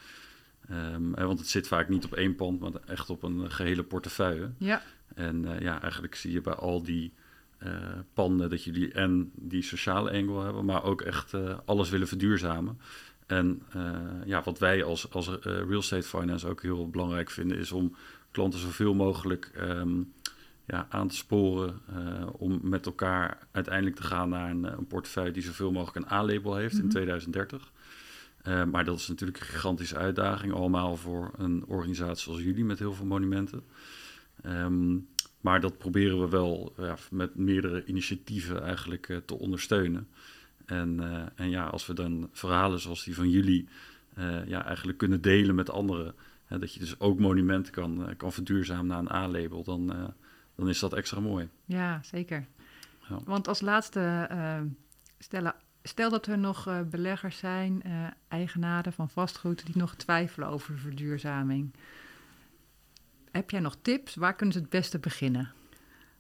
Ehm, 0.70 1.14
hè, 1.14 1.26
want 1.26 1.40
het 1.40 1.48
zit 1.48 1.68
vaak 1.68 1.90
niet 1.90 2.06
op 2.06 2.14
één 2.14 2.36
pand, 2.36 2.60
maar 2.60 2.72
echt 2.86 3.10
op 3.10 3.24
een 3.24 3.52
gehele 3.52 3.84
portefeuille. 3.84 4.52
ja, 4.58 4.82
En 5.16 5.46
eh, 5.46 5.60
ja, 5.60 5.82
eigenlijk 5.82 6.16
zie 6.16 6.32
je 6.32 6.42
bij 6.42 6.54
al 6.54 6.84
die 6.84 7.14
eh, 7.58 7.70
panden 8.14 8.50
dat 8.50 8.64
jullie 8.64 8.92
en 8.92 9.32
die 9.36 9.64
sociale 9.64 10.12
angle 10.12 10.44
hebben, 10.44 10.66
maar 10.66 10.84
ook 10.84 11.02
echt 11.02 11.34
alles 11.66 11.90
willen 11.90 12.08
verduurzamen. 12.08 12.80
En 13.28 13.62
ja, 14.26 14.44
wat 14.44 14.60
wij 14.60 14.84
als, 14.84 15.12
als 15.12 15.30
real 15.42 15.80
estate 15.80 16.08
finance 16.08 16.48
ook 16.48 16.62
heel 16.62 16.90
belangrijk 16.90 17.30
vinden, 17.30 17.58
is 17.58 17.72
om 17.72 17.96
klanten 18.32 18.60
zoveel 18.60 18.94
mogelijk 18.94 19.52
ehm, 19.56 20.02
ja, 20.66 20.88
aan 20.90 21.08
te 21.08 21.16
sporen 21.16 21.80
eh, 21.88 22.28
om 22.32 22.60
met 22.62 22.86
elkaar 22.86 23.48
uiteindelijk 23.52 23.96
te 23.96 24.04
gaan 24.04 24.30
naar 24.30 24.50
een, 24.50 24.66
eh, 24.66 24.74
een 24.78 24.88
portefeuille 24.88 25.32
die 25.32 25.44
zoveel 25.44 25.72
mogelijk 25.72 26.06
een 26.06 26.12
A-label 26.12 26.56
heeft 26.56 26.74
in 26.74 26.80
Mhm. 26.80 26.90
2030. 26.90 27.72
Eh, 28.42 28.64
maar 28.64 28.86
dat 28.86 29.00
is 29.00 29.08
natuurlijk 29.08 29.40
een 29.40 29.46
gigantische 29.46 29.98
uitdaging, 29.98 30.54
allemaal 30.54 30.96
voor 30.96 31.32
een 31.38 31.66
organisatie 31.66 32.24
zoals 32.24 32.42
jullie 32.42 32.66
met 32.66 32.80
heel 32.80 32.94
veel 32.94 33.06
monumenten. 33.06 33.64
Ehm, 34.42 34.98
maar 35.42 35.62
dat 35.62 35.78
proberen 35.78 36.20
we 36.20 36.30
wel 36.30 36.74
ja, 36.78 36.98
met 37.10 37.36
meerdere 37.36 37.86
initiatieven 37.86 38.64
eigenlijk 38.64 39.22
te 39.26 39.40
ondersteunen. 39.40 40.08
En, 40.66 41.00
en 41.36 41.50
ja, 41.50 41.66
als 41.66 41.86
we 41.86 41.94
dan 41.94 42.30
verhalen 42.32 42.80
zoals 42.80 43.04
die 43.04 43.16
van 43.16 43.30
jullie 43.30 43.68
ja, 44.46 44.66
eigenlijk 44.66 44.98
kunnen 44.98 45.22
delen 45.22 45.56
met 45.56 45.70
anderen, 45.70 46.16
hè, 46.46 46.60
dat 46.60 46.74
je 46.74 46.80
dus 46.80 47.00
ook 47.00 47.20
monumenten 47.20 47.74
kan, 47.74 48.14
kan 48.18 48.34
verduurzamen 48.34 48.88
naar 48.88 49.00
een 49.00 49.12
A-label, 49.12 49.64
dan, 49.64 50.14
dan 50.56 50.70
is 50.70 50.80
dat 50.80 50.94
extra 50.94 51.20
mooi. 51.20 51.50
ja, 51.66 52.00
zeker. 52.04 52.46
Ja. 53.10 53.20
Want 53.26 53.48
als 53.48 53.62
laatste, 53.62 54.26
eh, 54.30 54.62
stellen, 55.20 55.56
stel 55.84 56.10
dat 56.10 56.26
er 56.28 56.38
nog 56.38 56.68
eh, 56.68 56.82
beleggers 56.82 57.38
zijn, 57.38 57.82
eh, 57.84 57.92
eigenaren 58.28 58.94
van 58.94 59.10
vastgoed, 59.10 59.66
die 59.66 59.78
nog 59.78 59.96
twijfelen 59.96 60.48
over 60.48 60.78
verduurzaming. 60.78 61.74
Heb 63.32 63.50
jij 63.50 63.60
nog 63.60 63.76
tips? 63.82 64.16
Waar 64.16 64.36
kunnen 64.36 64.56
ze 64.56 64.62
het 64.62 64.70
beste 64.70 65.00
beginnen? 65.00 65.52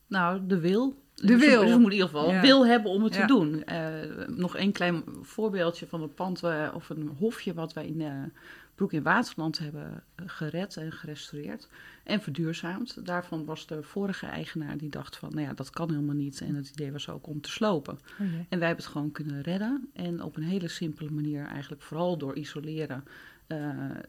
Nou, 0.08 0.48
de 0.48 0.60
wil. 0.60 1.02
De 1.16 1.28
Dus 1.28 1.40
wil. 1.40 1.62
Ze, 1.62 1.68
ze 1.68 1.74
moeten 1.80 1.84
in 1.86 1.92
ieder 1.92 2.08
geval 2.08 2.32
Ja. 2.32 2.42
wil 2.42 2.66
hebben 2.66 2.92
om 2.92 3.04
het 3.04 3.14
Ja. 3.16 3.22
te 3.22 3.28
doen. 3.28 3.64
Eh, 3.64 4.28
nog 4.28 4.58
een 4.58 4.72
klein 4.72 5.04
voorbeeldje 5.22 5.88
van 5.88 6.02
een 6.02 6.14
pand 6.14 6.44
of 6.74 6.90
een 6.90 7.08
hofje 7.20 7.54
wat 7.54 7.74
wij 7.74 7.86
in 7.88 8.32
Broek 8.76 8.94
in 8.94 9.04
Waterland 9.04 9.60
hebben 9.60 10.04
eh, 10.16 10.26
gered 10.28 10.78
en 10.78 10.92
gerestaureerd 10.92 11.70
en 12.04 12.22
verduurzaamd. 12.22 13.06
Daarvan 13.06 13.46
was 13.46 13.68
de 13.68 13.84
vorige 13.84 14.26
eigenaar 14.26 14.78
die 14.78 14.90
dacht 14.90 15.18
van, 15.18 15.30
nou 15.30 15.48
ja, 15.48 15.54
dat 15.54 15.70
kan 15.70 15.90
helemaal 15.90 16.16
niet. 16.16 16.42
En 16.42 16.56
het 16.56 16.70
idee 16.70 16.92
was 16.92 17.10
ook 17.10 17.28
om 17.28 17.42
te 17.42 17.50
slopen. 17.52 17.94
Oh. 17.94 18.20
En 18.20 18.60
wij 18.60 18.68
hebben 18.68 18.86
het 18.86 18.94
gewoon 18.94 19.12
kunnen 19.12 19.42
redden. 19.42 19.90
En 19.94 20.24
op 20.24 20.36
een 20.36 20.44
hele 20.44 20.68
simpele 20.68 21.12
manier, 21.12 21.46
eigenlijk 21.46 21.82
vooral 21.82 22.18
door 22.18 22.36
isoleren, 22.36 23.04
eh, 23.48 23.58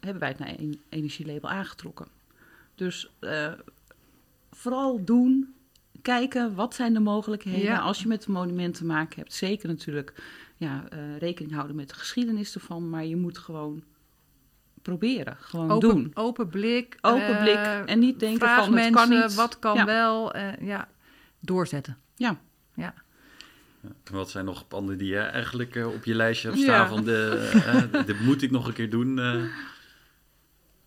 hebben 0.00 0.18
wij 0.18 0.29
het 0.29 0.38
naar 0.38 0.55
een 0.59 0.81
energielabel 0.88 1.50
aangetrokken. 1.50 2.07
Dus 2.74 3.11
eh, 3.18 3.53
vooral 4.50 5.05
doen, 5.05 5.55
kijken 6.03 6.55
wat 6.55 6.74
zijn 6.74 6.92
de 6.92 7.00
mogelijkheden. 7.00 7.61
Ja. 7.61 7.79
Als 7.79 8.03
je 8.03 8.09
met 8.09 8.27
een 8.27 8.33
monument 8.33 8.74
te 8.74 8.85
maken 8.85 9.18
hebt, 9.18 9.33
zeker 9.33 9.68
natuurlijk 9.68 10.22
ja, 10.57 10.85
rekening 11.18 11.55
houden 11.55 11.77
met 11.77 11.88
de 11.88 11.94
geschiedenis 11.94 12.55
ervan. 12.55 12.90
Maar 12.90 13.05
je 13.05 13.16
moet 13.16 13.38
gewoon 13.38 13.83
proberen, 14.85 15.37
gewoon 15.40 15.70
Open, 15.70 15.88
doen. 15.88 16.11
open 16.14 16.49
blik. 16.49 16.99
Open 17.01 17.27
eh, 17.37 17.42
blik 17.42 17.88
en 17.88 17.99
niet 17.99 18.20
denken 18.20 18.49
van 18.49 18.61
het 18.64 18.70
mensen, 18.70 18.92
kan 18.92 19.09
niet. 19.09 19.35
wat 19.35 19.59
kan 19.59 19.75
Ja. 19.77 19.85
wel. 19.85 20.33
eh, 20.33 20.66
ja, 20.66 20.88
doorzetten. 21.40 21.97
Ja. 22.16 22.37
Ja. 22.75 22.94
Wat 24.11 24.31
zijn 24.31 24.44
nog 24.44 24.68
panden 24.68 24.99
die 24.99 25.09
je 25.09 25.18
eigenlijk 25.18 25.77
eh, 25.77 25.87
op 25.87 26.05
je 26.05 26.14
lijstje 26.14 26.49
hebt 26.49 26.61
Ja. 26.61 26.64
staan 26.66 26.88
van 26.88 27.05
de, 27.05 27.51
eh, 27.94 28.07
dit 28.07 28.20
moet 28.27 28.42
ik 28.42 28.51
nog 28.51 28.66
een 28.66 28.73
keer 28.73 28.90
doen? 28.90 29.18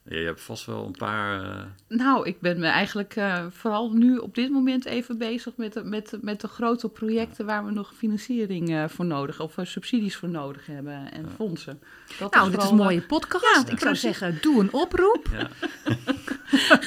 Ja, 0.09 0.17
je 0.17 0.25
hebt 0.25 0.41
vast 0.41 0.65
wel 0.65 0.85
een 0.85 0.95
paar... 0.97 1.41
eh, 1.43 1.63
Nou, 1.87 2.25
ik 2.27 2.39
ben 2.39 2.59
me 2.59 2.65
eigenlijk 2.67 3.15
eh, 3.15 3.45
vooral 3.49 3.91
nu 3.91 4.17
op 4.17 4.35
dit 4.35 4.49
moment 4.51 4.85
even 4.85 5.17
bezig 5.17 5.53
met 5.55 5.73
de, 5.73 5.83
met, 5.83 6.09
de- 6.09 6.19
met 6.21 6.41
de 6.41 6.47
grote 6.47 6.89
projecten 6.89 7.45
waar 7.45 7.65
we 7.65 7.71
nog 7.71 7.93
financiering 7.97 8.69
eh, 8.75 8.83
voor 8.87 9.05
nodig 9.05 9.39
of 9.39 9.55
subsidies 9.61 10.15
voor 10.15 10.29
nodig 10.29 10.65
hebben 10.65 11.11
en 11.11 11.21
Ja. 11.21 11.29
fondsen. 11.35 11.79
Dat 12.19 12.33
Nou, 12.33 12.51
dit 12.51 12.61
is 12.63 12.69
een 12.69 12.75
mooie 12.75 13.01
podcast. 13.01 13.65
Ja, 13.67 13.71
ik 13.71 13.79
zou 13.79 13.95
zeggen, 13.95 14.37
doe 14.41 14.59
een 14.61 14.73
oproep. 14.73 15.27
ja. 15.31 15.47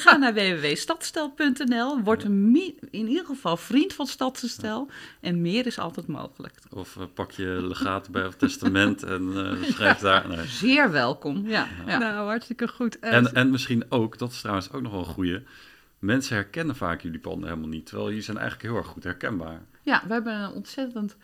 Ga 0.03 0.17
naar 0.17 0.33
www.stadstel.nl. 0.33 1.99
Word 2.03 2.23
een 2.23 2.55
in 2.91 3.07
ieder 3.07 3.25
geval 3.25 3.57
vriend 3.57 3.93
van 3.93 4.07
Stadstel. 4.07 4.89
En 5.21 5.41
meer 5.41 5.65
is 5.65 5.79
altijd 5.79 6.07
mogelijk. 6.07 6.53
Of 6.69 6.97
pak 7.13 7.31
je 7.31 7.45
legaat 7.67 8.09
bij 8.09 8.25
of 8.25 8.35
testament 8.35 9.03
en 9.03 9.31
eh, 9.35 9.63
schrijf 9.69 9.97
daar... 9.99 10.27
nee. 10.27 10.45
Zeer 10.47 10.91
welkom. 10.91 11.47
Ja, 11.47 11.67
ja. 11.87 11.97
Nou, 11.97 12.25
hartstikke 12.27 12.67
goed. 12.67 12.99
En, 13.11 13.33
en 13.33 13.49
misschien 13.49 13.85
ook, 13.89 14.17
dat 14.17 14.31
is 14.31 14.39
trouwens 14.39 14.71
ook 14.71 14.81
nog 14.81 14.91
wel 14.91 14.99
een 15.01 15.05
goeie... 15.05 15.43
Mensen 15.99 16.35
herkennen 16.35 16.75
vaak 16.75 17.01
jullie 17.01 17.19
panden 17.19 17.49
helemaal 17.49 17.69
niet. 17.69 17.85
Terwijl 17.85 18.07
jullie 18.07 18.23
zijn 18.23 18.37
eigenlijk 18.37 18.67
heel 18.69 18.77
erg 18.77 18.87
goed 18.87 19.03
herkenbaar. 19.03 19.61
ja, 19.81 20.03
we 20.07 20.13
hebben 20.13 20.33
een 20.35 20.51
ontzettend 20.51 21.15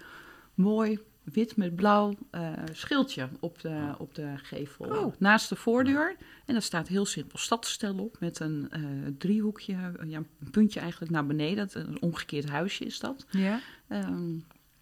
mooi 0.54 1.00
wit 1.24 1.56
met 1.58 1.76
blauw 1.76 2.16
eh, 2.32 2.52
schildje 2.72 3.28
op 3.40 3.62
de, 3.62 3.94
op 3.98 4.16
de 4.16 4.34
gevel 4.36 4.86
Oh. 4.86 5.14
naast 5.20 5.50
de 5.50 5.56
voordeur. 5.56 6.16
En 6.46 6.54
daar 6.54 6.62
staat 6.62 6.88
heel 6.88 7.06
simpel 7.06 7.38
stadstel 7.38 7.98
op 7.98 8.18
met 8.20 8.40
een 8.40 8.68
eh, 8.70 8.82
driehoekje, 9.18 9.74
ja, 10.06 10.18
een 10.18 10.50
puntje 10.52 10.80
eigenlijk 10.80 11.12
naar 11.12 11.26
beneden. 11.26 11.70
Een 11.74 12.02
omgekeerd 12.02 12.50
huisje 12.50 12.86
is 12.86 13.00
dat. 13.00 13.26
ja. 13.30 13.60
Ehm, 13.88 14.34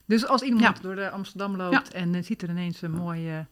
Dus 0.05 0.25
als 0.25 0.41
iemand 0.41 0.63
Ja. 0.77 0.81
door 0.81 0.95
de 0.95 1.09
Amsterdam 1.09 1.55
loopt 1.55 1.93
en 1.93 2.15
eh, 2.15 2.23
ziet 2.23 2.41
er 2.41 2.49
ineens 2.49 2.81
een 2.81 2.91
mooi 2.91 3.45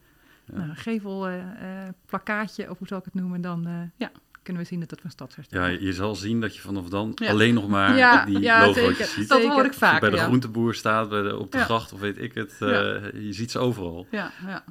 eh 0.54 0.60
nou, 0.60 0.76
gevelplakkaatje, 0.76 2.70
of 2.70 2.78
hoe 2.78 2.88
zal 2.88 2.98
ik 2.98 3.06
het 3.06 3.14
noemen, 3.14 3.42
dan 3.42 3.68
eh, 3.68 3.82
Ja. 3.98 4.12
kunnen 4.42 4.62
we 4.62 4.68
zien 4.68 4.80
dat 4.80 4.92
het 4.92 5.02
van 5.02 5.10
stadsherstelling 5.10 5.80
Ja, 5.80 5.86
je 5.86 5.94
zal 5.94 6.16
zien 6.16 6.42
dat 6.42 6.56
je 6.56 6.62
vanaf 6.62 6.90
dan 6.90 7.12
Ja. 7.16 7.30
alleen 7.30 7.54
nog 7.54 7.68
maar 7.68 7.98
Ja, 7.98 8.26
die 8.26 8.40
ja, 8.40 8.60
logo's 8.66 8.76
zeker. 8.84 9.06
ziet. 9.06 9.30
Dat 9.30 9.42
hoor 9.44 9.66
ik 9.66 9.72
Of 9.72 9.78
vaak. 9.78 10.00
bij 10.02 10.10
de 10.10 10.18
groenteboer 10.18 10.74
staat, 10.76 11.10
bij 11.10 11.22
de, 11.22 11.38
op 11.38 11.52
de 11.52 11.58
gracht 11.58 11.94
of 11.94 12.00
weet 12.00 12.18
ik 12.18 12.34
het. 12.34 12.52
eh, 12.60 12.68
Je 13.14 13.34
ziet 13.34 13.52
ze 13.52 13.60
overal. 13.60 14.08
Ja, 14.12 14.32
ja. 14.46 14.64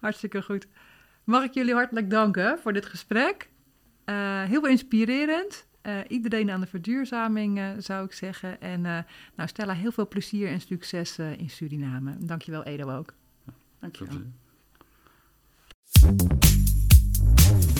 Hartstikke 0.00 0.42
goed. 0.42 0.66
Mag 1.24 1.44
ik 1.44 1.54
jullie 1.54 1.74
hartelijk 1.74 2.10
danken 2.10 2.58
voor 2.58 2.72
dit 2.72 2.86
gesprek. 2.86 3.48
Eh, 4.04 4.42
heel 4.42 4.60
veel 4.60 4.70
inspirerend. 4.70 5.66
Eh, 5.82 5.94
iedereen 6.08 6.50
aan 6.50 6.60
de 6.60 6.66
verduurzaming, 6.66 7.58
eh, 7.58 7.66
zou 7.78 8.04
ik 8.04 8.12
zeggen. 8.12 8.60
En 8.60 8.86
eh, 8.86 8.98
nou, 9.36 9.48
Stella, 9.48 9.72
heel 9.72 9.92
veel 9.92 10.08
plezier 10.08 10.48
en 10.48 10.60
succes 10.60 11.18
eh, 11.18 11.38
in 11.38 11.50
Suriname. 11.50 12.16
Dankjewel, 12.18 12.62
Edo 12.64 12.96
ook. 12.96 13.12
Dankjewel. 13.80 14.16
Thank 16.00 16.22
you. 16.22 17.77